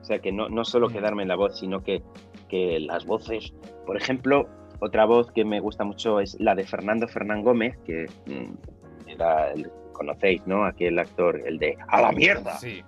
[0.00, 2.02] O sea, que no, no solo quedarme en la voz, sino que,
[2.48, 3.52] que, las voces.
[3.84, 4.48] Por ejemplo,
[4.80, 9.52] otra voz que me gusta mucho es la de Fernando Fernán Gómez, que mm, era,
[9.52, 10.64] el, conocéis, ¿no?
[10.64, 12.56] Aquel actor, el de ¡A la mierda!
[12.56, 12.82] Sí.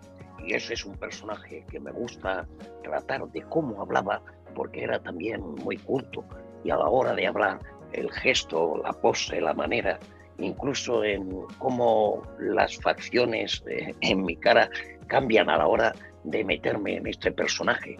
[0.45, 2.47] Y ese es un personaje que me gusta
[2.83, 4.23] tratar de cómo hablaba,
[4.55, 6.25] porque era también muy culto.
[6.65, 7.61] Y a la hora de hablar,
[7.93, 9.99] el gesto, la pose, la manera,
[10.39, 14.69] incluso en cómo las facciones eh, en mi cara
[15.07, 15.93] cambian a la hora
[16.25, 17.97] de meterme en este personaje.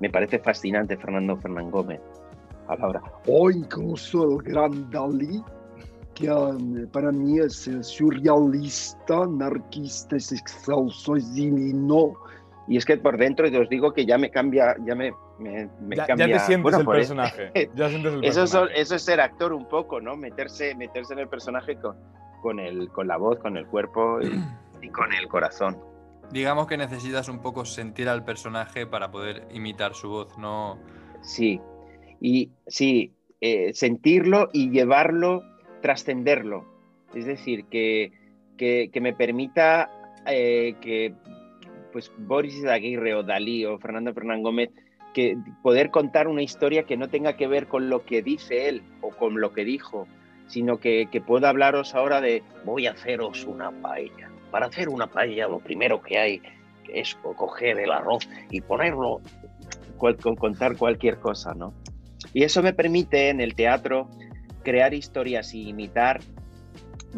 [0.00, 2.00] Me parece fascinante Fernando Fernán Gómez
[2.68, 3.02] a la hora.
[3.26, 5.42] O incluso el gran Dalí,
[6.18, 12.14] que para mí es surrealista, anarquista, es excelso, es divino.
[12.66, 15.96] Y es que por dentro os digo que ya me cambia, ya me, me, me
[15.96, 16.26] ya, cambia.
[16.26, 17.50] Ya te sientes bueno, el personaje.
[17.74, 18.72] ya sientes el eso, personaje.
[18.74, 20.16] Es, eso es ser actor un poco, ¿no?
[20.16, 21.96] Meterse, meterse en el personaje con,
[22.42, 24.26] con, el, con la voz, con el cuerpo y,
[24.86, 25.78] y, con el corazón.
[26.30, 30.78] Digamos que necesitas un poco sentir al personaje para poder imitar su voz, ¿no?
[31.22, 31.60] Sí,
[32.20, 35.42] y sí, eh, sentirlo y llevarlo,
[35.80, 36.64] trascenderlo.
[37.14, 38.12] Es decir, que
[38.58, 39.88] que, que me permita
[40.26, 41.14] eh, que
[41.92, 44.70] pues Boris Aguirre o Dalí o Fernando Fernán Gómez
[45.14, 48.82] que poder contar una historia que no tenga que ver con lo que dice él
[49.00, 50.06] o con lo que dijo,
[50.48, 54.28] sino que, que pueda hablaros ahora de Voy a haceros una paella.
[54.50, 56.42] Para hacer una paella lo primero que hay
[56.92, 59.20] es coger el arroz y ponerlo
[59.96, 61.72] cual- con contar cualquier cosa, ¿no?
[62.34, 64.08] Y eso me permite en el teatro
[64.62, 66.20] crear historias y imitar,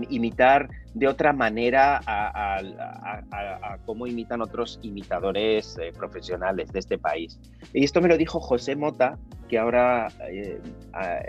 [0.09, 6.79] imitar de otra manera a, a- a- a- cómo imitan otros imitadores eh, profesionales de
[6.81, 7.39] este país.
[7.73, 9.17] Y esto me lo dijo José Mota,
[9.49, 10.61] que ahora eh,
[10.93, 11.21] a-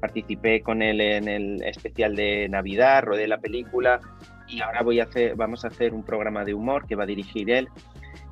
[0.00, 4.00] participé con él en el especial de Navidad, rodé la película
[4.48, 7.06] y ahora voy a hacer, vamos a hacer un programa de humor que va a
[7.06, 7.68] dirigir él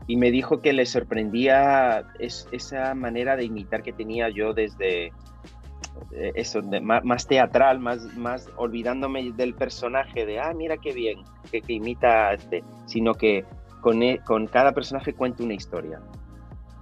[0.07, 5.13] y me dijo que le sorprendía es- esa manera de imitar que tenía yo desde
[6.35, 11.21] eso, de- más, más teatral, más, más olvidándome del personaje de, ah, mira qué bien,
[11.51, 13.45] que, que imita a este, sino que
[13.81, 16.01] con, e- con cada personaje cuento una historia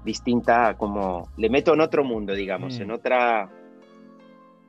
[0.05, 2.83] distinta, como le meto en otro mundo, digamos, Mm.
[2.83, 3.51] en otra...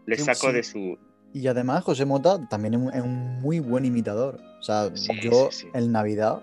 [0.06, 0.54] Le Sí, saco sí.
[0.54, 0.98] de su...
[1.34, 4.40] Y además José Mota también es un, es un muy buen imitador.
[4.60, 5.68] O sea, Sí, yo sí, sí.
[5.74, 6.42] en Navidad,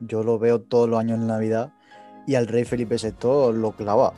[0.00, 1.72] yo lo veo todos los años en Navidad
[2.26, 4.12] y al rey Felipe VI lo clava.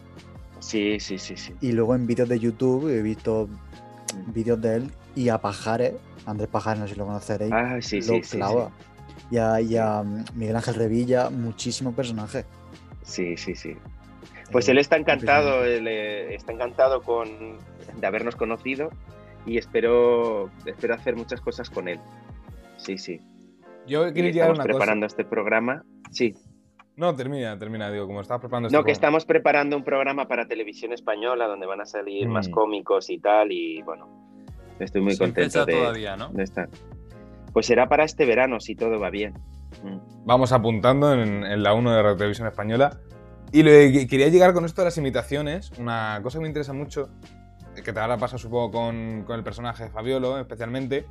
[0.60, 1.54] Sí, sí, sí, sí.
[1.60, 3.48] Y luego en vídeos de YouTube he visto
[4.14, 4.32] Mm.
[4.32, 5.94] vídeos de él y a Pajares,
[6.26, 8.70] Andrés Pajares, no sé si lo conoceréis, Ah, sí, lo sí, sí, clava.
[9.30, 10.02] Y, a, y a,
[10.34, 12.44] Miguel Ángel Revilla, muchísimos personajes.
[13.02, 13.76] sí, sí, sí.
[14.52, 17.58] Pues Eh, él está encantado, él, eh, está encantado con,
[17.98, 18.90] de habernos conocido
[19.44, 21.98] y espero, espero hacer muchas cosas con él.
[22.76, 23.20] Sí, sí.
[23.88, 25.16] Yo Y quería a estamos una preparando cosa.
[25.16, 25.84] este programa.
[26.12, 26.34] Sí.
[26.96, 28.92] No, termina, termina, digo, como estás preparando este No, que programa.
[28.92, 32.52] estamos preparando un programa para televisión española donde van a salir más Mm.
[32.52, 34.08] cómicos y tal y bueno,
[34.80, 36.30] estoy muy Sin contento de, todavía, ¿no?
[36.30, 36.70] de estar.
[37.52, 39.34] Pues será para este verano si todo va bien.
[39.82, 39.98] Mm.
[40.24, 42.98] Vamos apuntando en, en la 1 de Radio Televisión Española.
[43.52, 47.10] Y que quería llegar con esto de las imitaciones, una cosa que me interesa mucho,
[47.84, 51.06] que te ahora pasa supongo con, con el personaje de Fabiolo especialmente,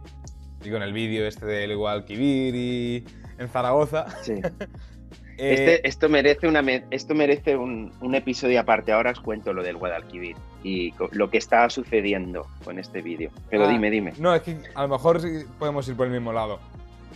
[0.63, 3.06] y con el vídeo este del Guadalquivir
[3.38, 4.08] en Zaragoza.
[4.24, 4.34] Sí.
[5.38, 8.91] Eh, Este- esto merece, una, esto merece un, un episodio aparte.
[8.91, 13.32] Ahora os cuento lo del Guadalquivir y lo que está sucediendo con este vídeo.
[13.50, 14.13] Pero Ah, dime, dime.
[14.17, 15.19] No, es que a lo mejor
[15.60, 16.60] podemos ir por el mismo lado.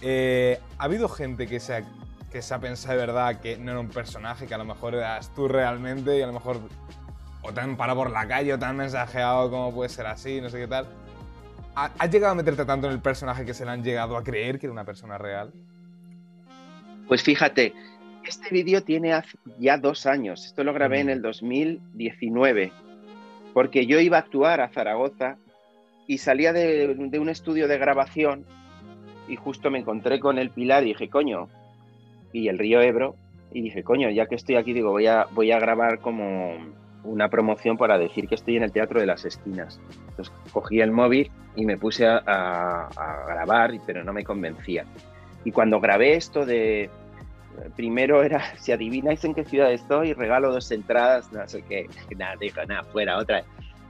[0.02, 1.84] Eh, ¿Ha habido gente que se, ha,
[2.32, 4.96] que se ha pensado de verdad que no era un personaje, que a lo mejor
[4.96, 6.60] eras tú realmente y a lo mejor
[7.42, 10.42] o te han parado por la calle o te han mensajeado cómo puede ser así,
[10.42, 10.88] no sé qué tal?
[11.76, 14.24] ¿Ha- ¿Has llegado a meterte tanto en el personaje que se le han llegado a
[14.24, 15.54] creer que era una persona real?
[17.08, 17.74] Pues fíjate,
[18.30, 19.14] este vídeo tiene
[19.60, 20.46] ya dos años.
[20.46, 22.72] Esto lo grabé en el 2019.
[23.54, 25.38] Porque yo iba a actuar a Zaragoza
[26.08, 28.46] y salía de, de un estudio de grabación
[29.28, 31.50] y justo me encontré con el Pilar y dije, coño,
[32.34, 33.16] y el río Ebro,
[33.52, 36.56] y dije, coño, ya que estoy aquí, digo, voy a, voy a grabar como
[37.04, 39.80] una promoción para decir que estoy en el Teatro de las Esquinas.
[40.10, 44.86] Entonces cogí el móvil y me puse a, a- a grabar, pero no me convencía.
[45.46, 46.90] Y cuando grabé esto de,
[47.76, 52.36] primero era, si adivináis en qué ciudad estoy, regalo dos entradas, no sé qué, nada,
[52.40, 53.44] dijo, nada, fuera, otra.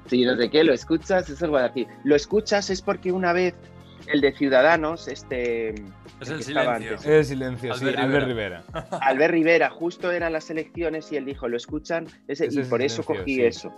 [0.07, 1.87] Sí, no sé qué, lo escuchas, es el Guadalquivir.
[2.03, 3.53] Lo escuchas es porque una vez
[4.07, 5.69] el de Ciudadanos, este...
[6.19, 6.71] Es el silencio.
[6.71, 7.05] antes.
[7.05, 8.63] El silencio, sí, Albert Albert Rivera.
[9.01, 12.67] Albert Rivera, justo eran las elecciones y él dijo, lo escuchan, ese- Ese y es
[12.67, 13.43] por eso cogí sí.
[13.43, 13.71] eso.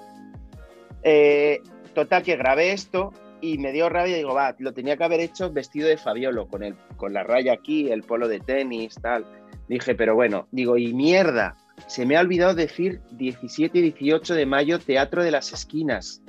[1.03, 1.61] Eh,
[1.93, 5.51] total, que grabé esto y me dio rabia, digo, va, lo tenía que haber hecho
[5.51, 9.25] vestido de Fabiolo, con, el, con la raya aquí, el polo de tenis, tal.
[9.71, 11.55] Dije, pero bueno, digo, y mierda,
[11.87, 16.21] se me ha olvidado decir 17 y 18 de mayo, Teatro de las Esquinas.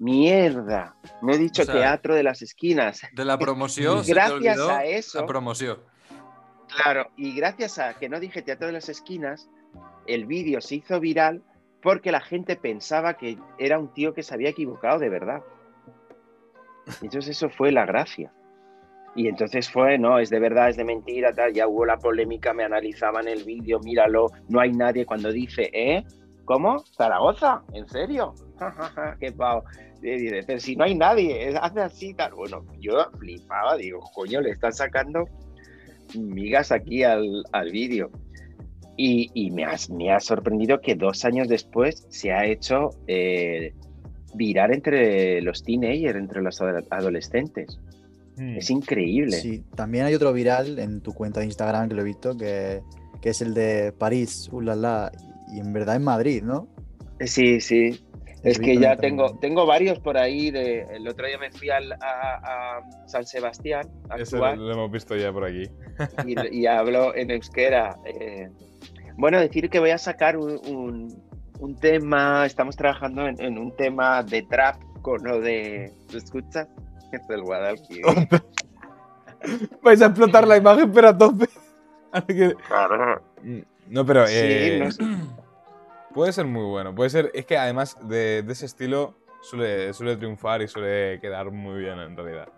[0.00, 3.02] Mierda, no he dicho O sea, Teatro de las Esquinas.
[3.12, 5.78] De la promoción, Y se te gracias a eso- La promoción.
[6.74, 9.48] Claro, y gracias a que no dije Teatro de las Esquinas,
[10.08, 11.44] el vídeo se hizo viral
[11.80, 15.44] porque la gente pensaba que era un tío que se había equivocado de verdad.
[17.00, 18.32] Entonces eso fue la gracia.
[19.14, 21.52] Y entonces fue, no, es de verdad, es de mentira, tal.
[21.52, 26.04] Ya hubo la polémica, me analizaban el vídeo, míralo, no hay nadie cuando dice, ¿eh?
[26.44, 26.78] ¿Cómo?
[26.96, 27.62] ¿Zaragoza?
[27.72, 28.34] ¿En serio?
[29.20, 29.64] ¡Qué pavo!
[30.00, 32.32] Pero si no hay nadie, hace así, tal.
[32.34, 35.24] Bueno, yo flipaba, digo, coño, le están sacando
[36.16, 38.10] migas aquí al, al vídeo.
[38.96, 43.72] Y, y me, has- me ha sorprendido que dos años después se ha hecho eh,
[44.34, 47.78] viral entre los teenagers, entre los ado- adolescentes.
[48.38, 48.56] Mm.
[48.58, 49.32] Es increíble.
[49.32, 52.82] Sí, también hay otro viral en tu cuenta de Instagram que lo he visto, que,
[53.20, 55.10] que es el de París, ulala,
[55.52, 56.68] y en verdad en Madrid, ¿no?
[57.20, 58.00] Sí, sí.
[58.44, 59.16] Es que ya también.
[59.16, 60.52] tengo, tengo varios por ahí.
[60.52, 64.72] De, el otro día me fui al- a, a San Sebastián a Eso actuar lo
[64.72, 65.64] hemos visto ya por aquí.
[66.24, 67.96] y, y hablo en euskera.
[68.06, 68.48] eh.
[69.16, 73.74] bueno, decir que voy a sacar un, un- un tema, estamos trabajando en, en un
[73.74, 75.90] tema de trap con lo de...
[76.12, 76.68] ¿Lo escuchas?
[77.12, 78.04] Es el Guadalquivir.
[79.82, 81.46] Vais a explotar la imagen, pero a tope.
[82.66, 83.22] Claro.
[83.88, 85.02] No, pero Sí, eh, no sé.
[86.14, 86.94] puede ser muy bueno.
[86.94, 87.30] Puede ser.
[87.34, 91.98] Es que además de, de ese estilo suele, suele triunfar y suele quedar muy bien
[91.98, 92.48] en realidad.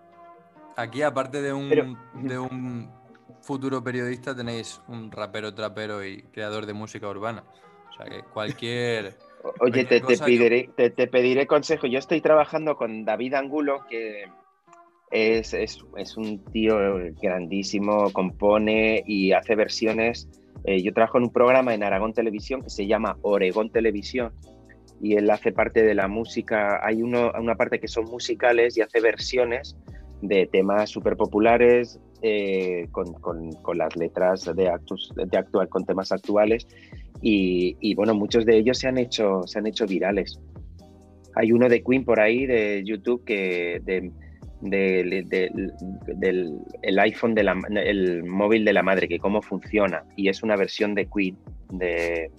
[0.76, 2.90] Aquí, aparte de un, Pero- de un
[3.42, 7.44] futuro periodista, tenéis un rapero, trapero y creador de música urbana.
[7.90, 9.18] O sea que cualquier.
[9.60, 10.00] Oye, que-
[10.76, 11.86] te, te pediré consejo.
[11.86, 14.24] Yo estoy trabajando con David Angulo, que
[15.10, 16.76] es, es- un tío
[17.22, 20.28] grandísimo, compone y hace versiones.
[20.64, 24.32] Eh, yo trabajo en un programa en Aragón Televisión que se llama Oregón Televisión
[25.00, 26.80] y él hace parte de la música.
[26.84, 29.76] Hay uno, una parte que son musicales y hace versiones
[30.20, 35.86] de temas súper populares eh, con, con- con las letras de, actus, de actual, con
[35.86, 36.66] temas actuales
[37.22, 40.38] y, bueno, muchos de ellos se han hecho, se han hecho virales.
[41.34, 43.80] Hay uno de Queen por ahí de YouTube que
[44.60, 45.50] de- de-
[46.16, 50.42] del el iPhone de la, el móvil de la madre que cómo funciona y es
[50.42, 51.36] una versión de Queen
[51.70, 52.30] de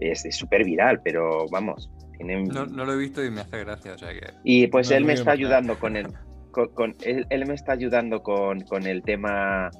[0.00, 3.94] es súper viral pero vamos tiene No, no lo he visto y me hace gracia.
[3.94, 4.20] O sea que.
[4.44, 5.32] y pues No él me está
[5.78, 6.08] con el
[6.50, 9.70] con, con- él, él me está ayudando con, con el tema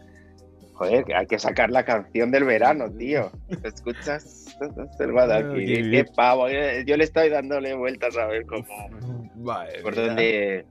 [0.72, 3.30] joder hay que sacar la canción del verano tío
[3.62, 8.64] escuchas Es el Guadalquivir, qué pavo yo, le estoy dándole vueltas a ver cómo
[9.34, 10.06] Vale, por mira.
[10.06, 10.64] dónde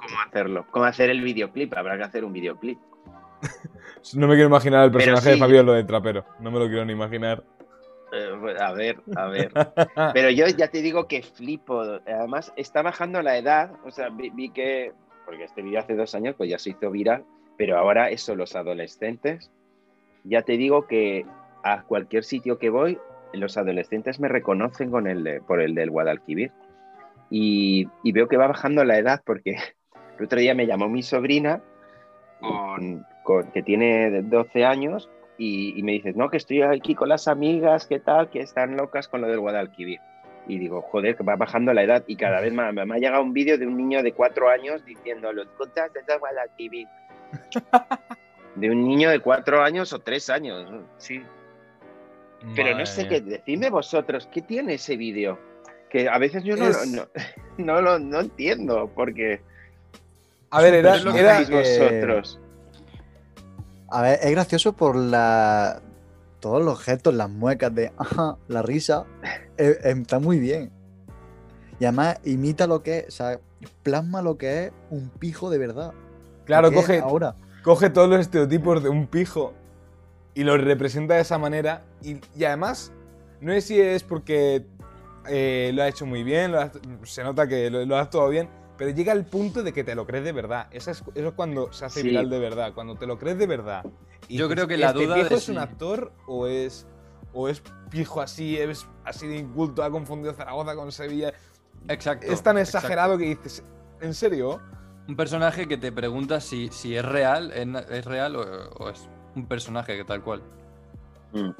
[0.00, 2.78] cómo hacerlo cómo hacer el videoclip habrá que hacer un videoclip
[4.14, 5.30] No me quiero imaginar el personaje sí.
[5.30, 6.24] de Fabio lo de trapero.
[6.40, 7.42] No me lo quiero ni imaginar.
[8.12, 9.52] Eh, a ver a ver
[10.14, 11.80] Pero yo ya te digo que flipo.
[12.06, 13.72] Además, está bajando la edad.
[13.84, 14.92] O sea, vi, vi que.
[15.24, 17.24] Porque este vídeo hace dos años, pues ya se hizo viral.
[17.56, 19.50] Pero ahora eso, los adolescentes.
[20.24, 21.24] Ya te digo que
[21.62, 22.98] a cualquier sitio que voy,
[23.32, 26.52] los adolescentes me reconocen con el de- por el del Guadalquivir.
[27.30, 29.56] Y, y veo que va bajando la edad porque
[30.20, 31.60] el otro día me llamó mi sobrina,
[32.40, 37.08] con, con- que tiene 12 años, y, y me dice, no, que estoy aquí con
[37.08, 38.28] las amigas, ¿qué tal?
[38.30, 39.98] Que están locas con lo del Guadalquivir.
[40.46, 42.04] Y digo, joder, que va bajando la edad.
[42.06, 44.84] Y cada vez más, me ha llegado un vídeo de un niño de cuatro años
[44.84, 46.88] diciendo, los contas de Guadalquivir.
[48.56, 50.70] de un niño de cuatro años o tres años.
[50.70, 50.82] ¿no?
[50.98, 51.22] Sí.
[52.56, 53.10] Pero no sé mía.
[53.10, 55.38] qué, decidme vosotros, ¿qué tiene ese vídeo?
[55.90, 57.06] Que a veces yo no, Es- no,
[57.58, 59.40] no lo no entiendo, porque
[60.50, 60.96] A ver, era.
[60.98, 62.40] lo que era- hacéis vosotros.
[63.88, 65.80] A ver, es gracioso por la.
[66.40, 69.04] Todos los gestos, las muecas de ajá, la risa.
[69.58, 70.70] eh, eh, está muy bien.
[71.78, 73.40] Y además imita lo que es, o sea,
[73.82, 75.92] plasma lo que es un pijo de verdad.
[76.44, 77.34] claro, que coge, Ahora.
[77.62, 79.54] coge todos los estereotipos de un pijo
[80.34, 81.82] y los representa de esa manera.
[82.02, 82.92] Y, y además,
[83.40, 84.64] no sé si es porque
[85.26, 86.70] eh, lo ha hecho muy bien, lo ha-
[87.04, 88.48] se nota que lo, lo ha actuado bien,
[88.80, 90.68] pero llega al punto de que te lo crees de verdad.
[90.70, 92.08] Eso es, eso es cuando se hace Sí.
[92.08, 93.84] viral de verdad, cuando te lo crees de verdad.
[94.26, 96.86] Y Yo dices, creo que la ¿este duda de es un actor o es,
[97.34, 101.34] o es pijo así, es así de inculto, ha confundido Zaragoza con Sevilla?
[101.88, 102.26] Exacto.
[102.26, 102.78] Es tan exacto.
[102.86, 103.62] exagerado que dices,
[104.00, 104.62] ¿en serio?
[105.06, 108.40] Un personaje que te pregunta si, si es real, es, real o,
[108.78, 110.42] o es un personaje que tal cual.
[111.34, 111.50] Mm.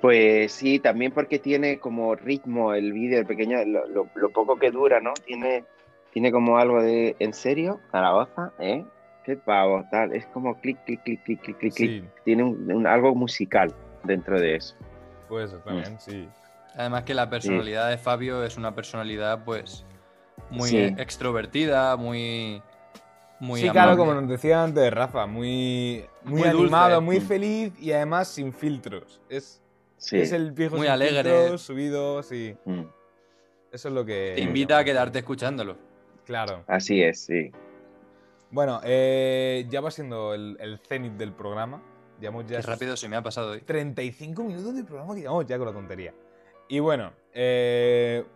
[0.00, 4.56] Pues sí, también porque tiene como ritmo el vídeo, el pequeño, lo, lo- lo poco
[4.56, 5.12] que dura, ¿no?
[5.26, 5.64] Tiene,
[6.18, 7.78] tiene como algo de, ¿en serio?
[7.92, 8.84] Zaragoza, ¿eh?
[9.22, 10.12] Qué pavo, tal.
[10.12, 12.04] Es como clic, clic, clic, clic, clic, clic, clic.
[12.24, 14.74] Tiene un- un- algo musical dentro de eso.
[15.28, 16.28] puede ser también, sí.
[16.74, 19.84] Además que la personalidad de Fabio es una personalidad pues
[20.50, 20.78] muy Sí.
[20.96, 22.62] extrovertida, muy...
[23.38, 26.62] Muy sí, claro, como nos decía antes Rafa, muy, muy, Muy dulce.
[26.62, 27.22] animado, muy Mm.
[27.22, 29.20] feliz y además sin filtros.
[29.28, 29.62] Es,
[29.98, 30.18] Sí.
[30.18, 31.30] es el viejo Muy sin alegre.
[31.30, 32.56] filtros, subido, sí.
[32.64, 32.80] Mm.
[33.70, 34.32] Eso es lo que...
[34.34, 35.76] Te invita a quedarte escuchándolo.
[36.28, 36.62] Claro.
[36.66, 37.50] Así es, sí.
[38.50, 41.82] Bueno, eh, ya va siendo el, el cenit del programa.
[42.20, 43.62] Llevamos ya Qué rápido se me ha pasado hoy.
[43.62, 46.12] 35 minutos de programa que llevamos ya con la tontería.
[46.68, 48.26] Y bueno, eh,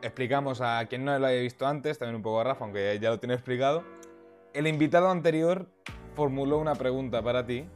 [0.00, 3.10] explicamos a quien no lo haya visto antes, también un poco a Rafa, aunque ya
[3.10, 3.82] lo tiene explicado.
[4.52, 5.66] El invitado anterior
[6.14, 7.66] formuló una pregunta para ti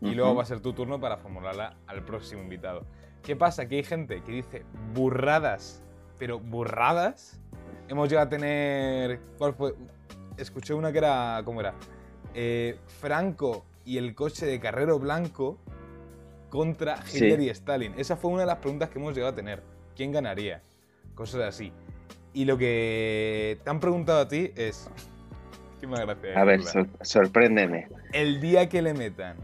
[0.00, 2.86] y luego va a ser tu turno para formularla al próximo invitado.
[3.24, 3.66] ¿Qué pasa?
[3.66, 4.64] Que hay gente que dice
[4.94, 5.82] burradas,
[6.18, 7.40] pero burradas.
[7.88, 9.20] Hemos llegado a tener...
[9.38, 9.74] ¿cuál fue?
[10.36, 11.40] Escuché una que era...
[11.44, 11.74] ¿Cómo era?
[12.34, 15.58] Eh, Franco y el coche de Carrero Blanco
[16.50, 17.18] contra Sí.
[17.18, 17.94] Hitler y Stalin.
[17.96, 19.62] Esa fue una de las preguntas que hemos llegado a tener.
[19.94, 20.60] ¿Quién ganaría?
[21.14, 21.72] cosas así.
[22.34, 24.90] Y lo que te han preguntado a ti es...
[25.80, 26.38] Qué más gracia.
[26.38, 27.88] A ver, sor- sorpréndeme.
[28.12, 29.36] El día que le metan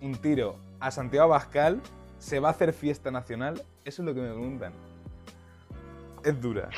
[0.00, 1.80] un tiro a Santiago Abascal,
[2.20, 3.62] ¿se va a hacer fiesta nacional?
[3.84, 4.72] Eso es lo que me preguntan.
[6.24, 6.68] Es dura.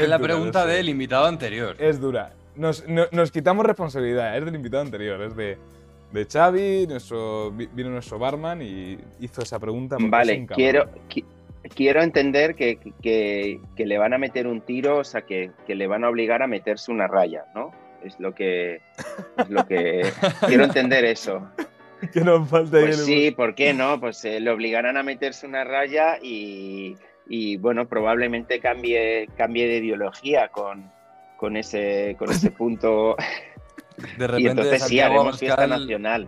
[0.00, 1.76] Es la dura, pregunta del invitado anterior.
[1.78, 2.32] Es dura.
[2.56, 5.58] Nos, no- nos quitamos responsabilidad, es del invitado anterior, es de,
[6.12, 9.96] de Xavi, nuestro, vino nuestro barman y hizo esa pregunta.
[10.00, 11.24] Vale, quiero, qui-
[11.74, 15.74] quiero entender que, que- que le van a meter un tiro, o sea, que, que
[15.74, 17.72] le van a obligar a meterse una raya, ¿no?
[18.04, 18.80] Es lo que.
[19.38, 20.02] Es lo que
[20.46, 21.48] quiero entender eso.
[22.12, 23.98] Que nos falta Pues el- sí, ¿por qué no?
[23.98, 26.96] Pues eh, le obligarán a meterse una raya y,
[27.28, 30.90] y, bueno, probablemente cambie, cambie de ideología con,
[31.36, 33.16] con, ese, con ese punto.
[33.96, 36.26] De y repente entonces sí, haremos fiesta nacional.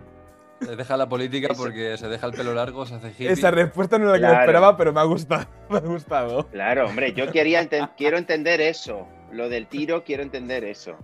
[0.61, 1.63] deja la política Eso.
[1.65, 3.33] porque se deja el pelo largo, se hace hippie.
[3.33, 4.43] Esa respuesta no es la que me Claro.
[4.45, 5.47] esperaba, pero me ha gustado.
[5.69, 6.47] Me ha gustado.
[6.49, 9.09] Claro, hombre, yo quería quiero entender eso.
[9.33, 10.97] Lo del tiro, quiero entender eso.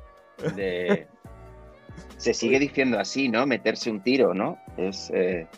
[0.54, 1.08] De-
[2.16, 3.44] Se sigue diciendo así, ¿no?
[3.44, 4.56] Meterse un tiro, ¿no?
[4.76, 5.48] Es, eh,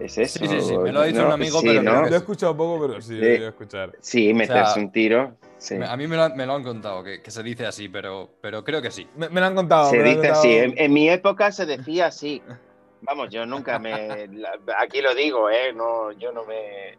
[0.00, 0.38] es eso.
[0.40, 1.26] Sí, sí, sí, me lo ha dicho ¿no?
[1.28, 2.02] un amigo, Sí, pero ¿no?
[2.06, 3.92] Lo he escuchado poco, pero sí, lo a escuchar.
[4.00, 5.36] Sí, meterse sea, un tiro.
[5.58, 5.76] sí.
[5.86, 8.30] A mí me lo, han- me lo han contado, que, que se dice así, pero,
[8.40, 9.06] pero creo que sí.
[9.16, 9.90] Me, me lo han contado.
[9.90, 10.38] Se dice contado.
[10.40, 10.52] así.
[10.56, 12.42] En, en mi época se decía así.
[13.02, 14.26] Vamos, yo nunca me.
[14.28, 15.72] la- aquí lo digo, ¿eh?
[15.74, 16.98] No, yo no me.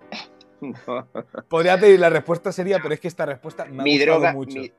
[0.61, 1.07] no.
[1.49, 4.33] Podría pedir la respuesta seria, pero es que esta respuesta me ha Mi gustado droga.
[4.33, 4.57] mucho.
[4.59, 4.71] mi-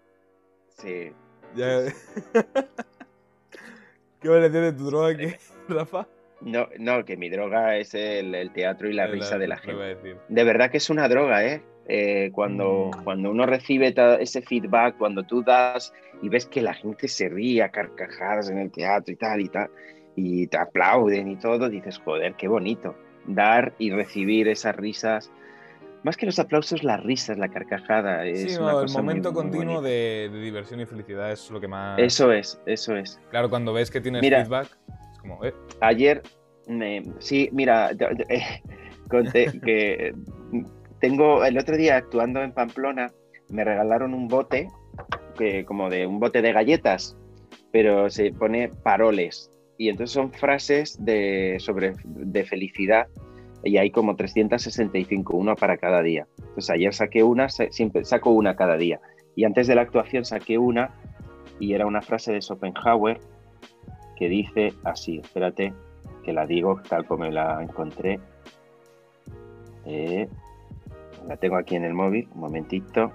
[0.78, 1.12] Sí.
[1.54, 1.82] Ya-
[4.20, 5.26] ¿Qué decías de tu droga aquí,
[5.68, 6.06] Rafa?
[6.44, 9.96] No, no, que mi droga es el, el teatro y la risa de la gente.
[10.28, 11.62] De verdad que es una droga, ¿eh?
[11.88, 13.04] Eh, cuando, Mm.
[13.04, 17.62] cuando uno recibe ese feedback, cuando tú das y ves que la gente se ríe
[17.62, 19.68] a carcajadas en el teatro y tal y tal,
[20.16, 22.94] y te aplauden y todo, dices, joder, qué bonito.
[23.26, 25.30] Dar y recibir esas risas.
[26.04, 28.26] Más que los aplausos, las risas, la carcajada.
[28.26, 31.60] Es Sí, una el cosa momento muy continuo de, de diversión y felicidad es lo
[31.60, 31.98] que más.
[32.00, 33.20] Eso es, eso es.
[33.30, 34.42] Claro, cuando ves que tienes Mira.
[34.44, 34.68] feedback,
[35.42, 36.22] eh, Ayer,
[36.66, 37.90] me- sí, mira,
[38.28, 38.42] eh,
[39.08, 40.14] conté que
[41.00, 43.12] tengo el otro día actuando en Pamplona,
[43.50, 44.68] me regalaron un bote,
[45.36, 47.16] que, como de un bote de galletas,
[47.72, 49.50] pero se pone paroles.
[49.78, 53.06] Y entonces son frases de, sobre, de felicidad
[53.64, 56.26] y hay como 365, uno para cada día.
[56.38, 59.00] Entonces ayer saqué una, siempre saco una cada día.
[59.34, 60.90] Y antes de la actuación saqué una
[61.58, 63.18] y era una frase de Schopenhauer
[64.28, 65.72] dice así, espérate,
[66.24, 68.20] que la digo tal como la encontré.
[69.84, 70.28] Eh,
[71.26, 73.12] la tengo aquí en el móvil, un momentito.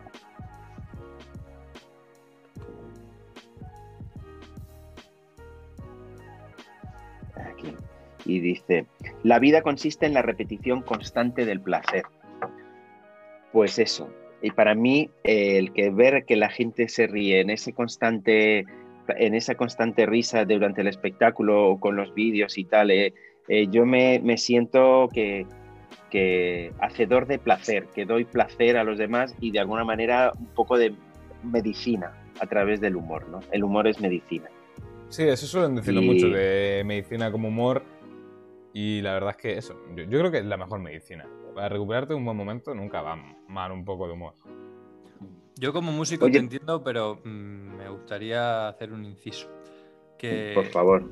[8.26, 8.86] Y dice,
[9.24, 12.04] la vida consiste en la repetición constante del placer.
[13.54, 14.10] Pues eso.
[14.42, 18.66] Y para mí, el que ver que la gente se ríe en ese constante
[19.18, 23.14] en esa constante risa durante el espectáculo o con los vídeos y tal, eh,
[23.48, 25.46] eh, yo me, me siento que,
[26.10, 30.48] que hacedor de placer, que doy placer a los demás y de alguna manera un
[30.48, 30.94] poco de
[31.44, 33.40] medicina a través del humor, ¿no?
[33.52, 34.50] El humor es medicina.
[35.10, 37.84] sí, eso suelen decirlo Y- mucho de medicina como humor.
[38.74, 41.26] Y la verdad es que eso, yo, yo creo que es la mejor medicina.
[41.56, 43.16] Para recuperarte un buen momento nunca va
[43.48, 44.34] mal un poco de humor.
[45.60, 46.34] Yo como músico Oye.
[46.34, 49.50] te entiendo, pero mm, me gustaría hacer un inciso.
[50.18, 51.10] Que, Por favor.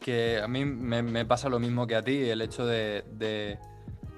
[0.00, 3.58] que a mí me, me pasa lo mismo que a ti, el hecho de, de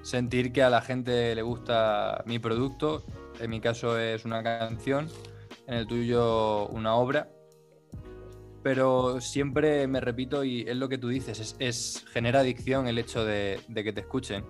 [0.01, 3.03] sentir que a la gente le gusta mi producto,
[3.39, 5.07] en mi caso es una canción,
[5.67, 7.29] en el tuyo una obra,
[8.63, 12.97] pero siempre me repito y es lo que tú dices, es, es- genera adicción el
[12.97, 14.45] hecho de, de que te escuchen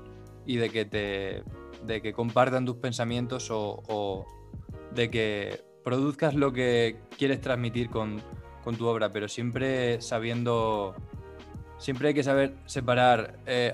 [0.46, 1.44] y de que te
[1.86, 4.26] de que compartan tus pensamientos o, o
[4.94, 8.22] de que produzcas lo que quieres transmitir con,
[8.64, 10.96] con tu obra, pero siempre sabiendo,
[11.78, 13.74] siempre hay que saber separar eh,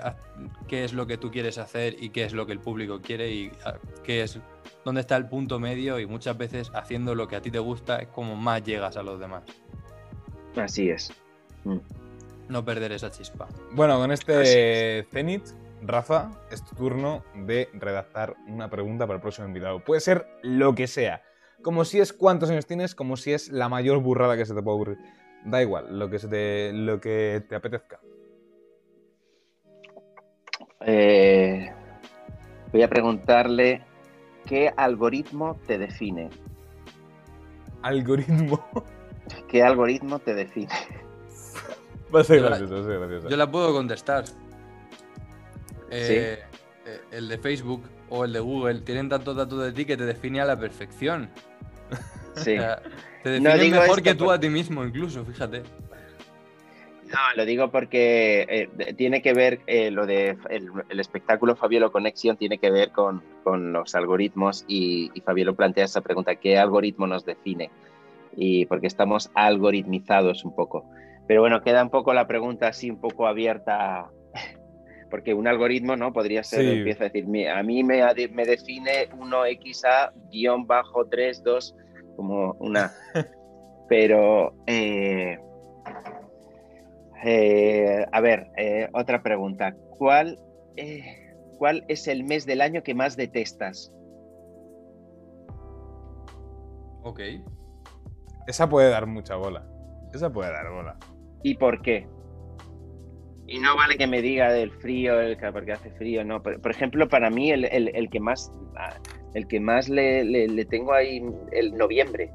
[0.67, 3.31] qué es lo que tú quieres hacer y qué es lo que el público quiere
[3.31, 4.39] y a- qué es
[4.85, 7.97] dónde está el punto medio y muchas veces haciendo lo que a ti te gusta
[7.97, 9.43] es como más llegas a los demás.
[10.55, 11.11] Así es.
[11.65, 11.77] Mm.
[12.47, 13.47] No perder esa chispa.
[13.73, 15.45] Bueno, con este Zenith,
[15.81, 19.83] Rafa, es tu turno de redactar una pregunta para el próximo invitado.
[19.83, 21.23] Puede ser lo que sea.
[21.61, 24.61] Como si es cuántos años tienes, como si es la mayor burrada que se te
[24.61, 24.97] puede ocurrir.
[25.45, 27.99] Da igual, lo que, se te, lo que te apetezca.
[30.81, 31.71] Eh,
[32.71, 33.83] voy a preguntarle
[34.45, 36.29] qué algoritmo te define.
[37.81, 38.65] Algoritmo.
[39.47, 40.73] ¿Qué algoritmo te define?
[42.13, 43.29] Va a ser gracioso, va a ser gracioso.
[43.29, 44.23] Yo la puedo contestar.
[45.91, 46.39] Eh,
[46.85, 50.05] eh, el de Facebook, o el de Google tienen tantos datos de ti que te
[50.05, 51.29] define a la perfección.
[52.35, 52.57] Sí.
[52.57, 52.81] O sea,
[53.23, 55.63] te No define digo mejor esto que tú a ti mismo, incluso, fíjate.
[57.11, 58.45] No, lo digo porque
[58.77, 62.91] eh, tiene que ver eh, lo de el, el espectáculo Fabiolo Connection tiene que ver
[62.91, 67.71] con, con los algoritmos y, y Fabiolo plantea esa pregunta, ¿qué algoritmo nos define?
[68.35, 70.85] Y porque estamos algoritmizados un poco.
[71.27, 74.11] Pero bueno, queda un poco la pregunta así un poco abierta,
[75.09, 76.69] porque un algoritmo no podría ser, Sí.
[76.79, 78.01] empieza a decir, "Mi- a mí me,
[78.31, 81.75] me define 1xa-32
[82.15, 82.91] como una...
[83.89, 84.53] Pero...
[84.67, 85.37] eh,
[87.25, 89.75] eh, a ver, eh, otra pregunta.
[89.97, 90.37] ¿Cuál,
[91.57, 93.91] ¿Cuál es el mes del año que más detestas?
[97.03, 97.19] Ok.
[98.47, 99.67] Esa puede dar mucha bola.
[100.13, 100.97] Esa puede dar bola.
[101.43, 102.07] ¿Y por qué?
[103.51, 106.41] Y no vale que me diga del frío, el que- porque hace frío, no.
[106.43, 108.95] Por, por ejemplo, para mí el, el- el que más, ah,
[109.33, 111.21] el que más le, le- le tengo ahí,
[111.51, 112.31] el noviembre.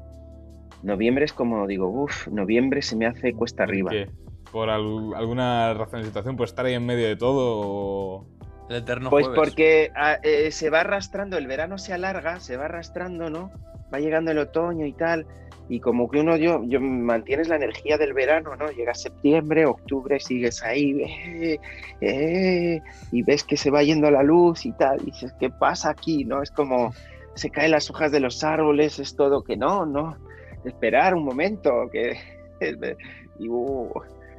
[0.83, 3.91] Noviembre es como, digo, uff, noviembre se me hace cuesta arriba.
[3.91, 4.07] ¿Qué?
[4.51, 6.35] ¿Por al- alguna razón de situación?
[6.37, 7.59] ¿Por estar ahí en medio de todo?
[7.59, 8.27] o-
[8.69, 9.39] El eterno Pues jueves.
[9.39, 13.51] porque ah, eh, se va arrastrando, el verano se alarga, se va arrastrando, ¿no?
[13.93, 15.27] Va llegando el otoño y tal,
[15.67, 18.69] y como que uno, yo, yo mantienes la energía del verano, ¿no?
[18.69, 21.59] Llega septiembre, octubre, sigues ahí, eh,
[22.01, 26.23] eh, y ves que se va yendo la luz y tal, dices, ¿qué pasa aquí?
[26.23, 26.43] ¿No?
[26.43, 26.93] Es como,
[27.33, 30.17] se caen las hojas de los árboles, es todo que no, no,
[30.63, 32.17] esperar un momento, que...
[33.39, 33.91] y, uh,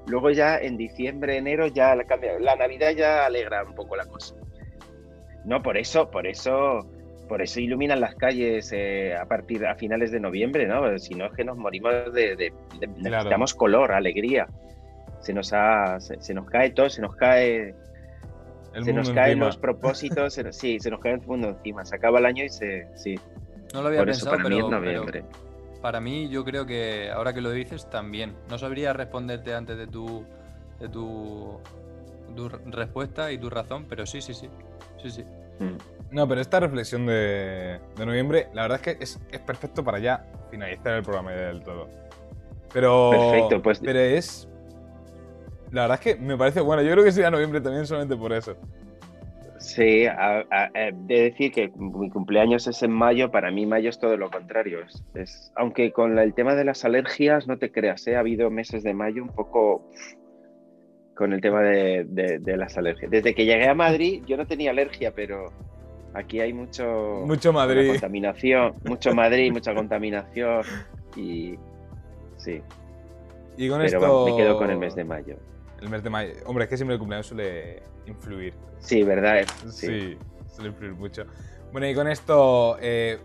[0.06, 2.04] luego ya en diciembre, enero ya la
[2.40, 4.36] la Navidad ya alegra un poco la cosa.
[5.44, 6.88] No, por eso, por eso,
[7.28, 10.98] por eso iluminan las calles eh, a partir a finales de noviembre, ¿no?
[10.98, 14.46] Si no es que nos morimos de, de- de- necesitamos color, alegría.
[15.20, 17.74] Se nos ha, se, se nos cae todo, se nos cae,
[18.74, 19.46] El se nos caen encima.
[19.46, 21.84] los propósitos, se sí, se nos cae el mundo encima.
[21.84, 23.14] Se acaba el año y se, sí.
[23.74, 25.24] No lo había Por eso pensado, para mí pero, noviembre.
[25.82, 28.34] para mí yo creo que ahora que lo dices también.
[28.48, 30.24] No sabría responderte antes de tu
[30.78, 31.58] de tu,
[32.36, 34.48] tu re- respuesta y tu razón, pero sí, sí, sí.
[35.02, 35.24] Sí, sí.
[35.58, 35.76] Mm.
[36.14, 39.98] No, pero esta reflexión de, de noviembre, la verdad es que es, es perfecto para
[39.98, 41.88] ya finalizar el programa del todo.
[42.72, 43.10] Pero.
[43.10, 44.48] Perfecto, pues- Pero es.
[45.72, 46.82] La verdad es que me parece bueno.
[46.82, 48.56] Yo creo que sería noviembre también solamente por eso.
[49.58, 53.88] Sí, a- a- eh, de decir que mi cumpleaños es en mayo, para mí mayo
[53.90, 54.80] es todo lo contrario.
[54.84, 58.16] Es, es- aunque con la- el tema de las alergias, no te creas, ¿eh?
[58.16, 59.90] ha habido meses de mayo un poco
[61.16, 63.10] con el tema de, de- de las alergias.
[63.10, 65.46] Desde que llegué a Madrid, yo no tenía alergia, pero
[66.14, 67.88] aquí hay mucho, Mucho Madrid.
[67.90, 70.62] contaminación, mucho Madrid, mucha contaminación
[71.16, 71.56] y
[72.36, 72.60] sí.
[73.56, 74.00] Y con Pero esto.
[74.00, 75.36] vamos, me quedo con el mes de mayo.
[75.80, 76.32] El mes de mayo.
[76.46, 78.52] Hombre, es que siempre el cumpleaños suele influir.
[78.78, 79.44] Sí, ¿verdad?
[79.70, 80.18] Sí, Sí.
[80.54, 81.24] suele influir mucho.
[81.72, 83.18] Bueno, y con esto, eh,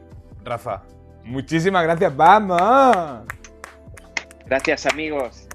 [0.44, 0.84] Rafa,
[1.26, 2.16] muchísimas gracias.
[2.16, 3.26] ¡Vamos!
[4.46, 5.48] Gracias, amigos.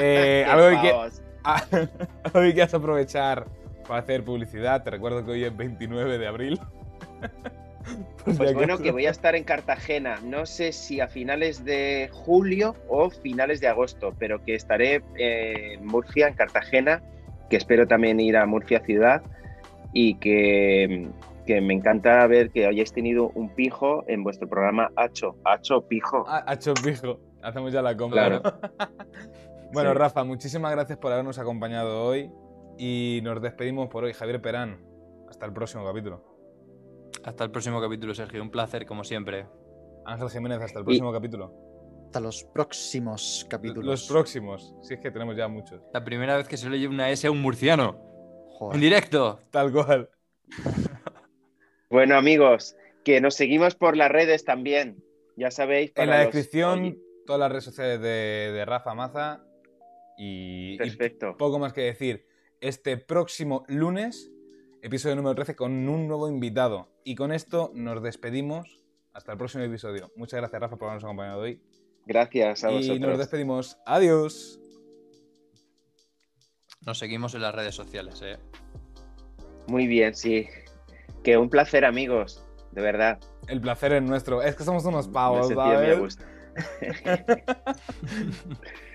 [0.00, 1.27] Eh, algo que.
[1.48, 1.64] Ah,
[2.34, 3.46] Hoy quieras aprovechar
[3.86, 4.84] para hacer publicidad.
[4.84, 6.60] Te recuerdo que hoy es 29 de abril.
[8.26, 10.16] Si Pues bueno, que voy a estar en Cartagena.
[10.22, 15.72] No sé si a finales de julio o finales de agosto, pero que estaré eh,
[15.72, 17.02] en Murcia, en Cartagena,
[17.48, 19.22] que espero también ir a Murcia ciudad
[19.94, 21.08] y que,
[21.46, 25.36] que me encanta ver que hayáis tenido un pijo en vuestro programa Hacho.
[25.46, 26.26] Hacho, pijo.
[26.28, 27.20] Ah, Hacho pijo.
[27.40, 28.42] Hacemos ya la compra.
[28.42, 28.42] Claro.
[28.44, 29.08] ¿no?
[29.72, 29.98] bueno, Sí.
[29.98, 32.30] Rafa, muchísimas gracias por habernos acompañado hoy.
[32.78, 34.12] Y nos despedimos por hoy.
[34.12, 34.84] Javier Perán.
[35.28, 36.24] Hasta el próximo capítulo.
[37.24, 38.42] Hasta el próximo capítulo, Sergio.
[38.42, 39.46] Un placer, como siempre.
[40.06, 41.52] Ángel Jiménez, hasta el próximo capítulo.
[42.06, 43.84] Hasta los próximos capítulos.
[43.84, 44.74] Los próximos.
[44.82, 45.82] Si es que tenemos ya muchos.
[45.92, 47.98] La primera vez que se le una S a un murciano.
[48.58, 48.76] Joder.
[48.76, 49.40] En directo.
[49.50, 50.08] Tal cual.
[51.90, 55.02] Bueno, amigos, que nos seguimos por las redes también.
[55.36, 55.88] Ya sabéis.
[55.90, 59.42] En para la los- descripción, Oye, todas las redes sociales de, de Rafa Maza.
[60.18, 61.36] Y, y Perfecto.
[61.38, 62.26] poco más que decir.
[62.60, 64.30] Este próximo lunes,
[64.82, 66.88] episodio número 13, con un nuevo invitado.
[67.04, 68.84] Y con esto nos despedimos.
[69.14, 70.12] Hasta el próximo episodio.
[70.16, 71.60] Muchas gracias, Rafa, por habernos acompañado hoy.
[72.06, 73.18] Gracias a Y nos vosotros.
[73.18, 73.78] despedimos.
[73.86, 74.60] Adiós.
[76.86, 78.38] Nos seguimos en las redes sociales, ¿eh?
[79.66, 80.46] Muy bien, sí.
[81.22, 82.44] Que un placer, amigos.
[82.72, 83.18] De verdad.
[83.48, 84.42] El placer es nuestro.
[84.42, 85.98] Es que somos unos Me pavos, sentido muy a ¿sabes?
[85.98, 86.24] gusto.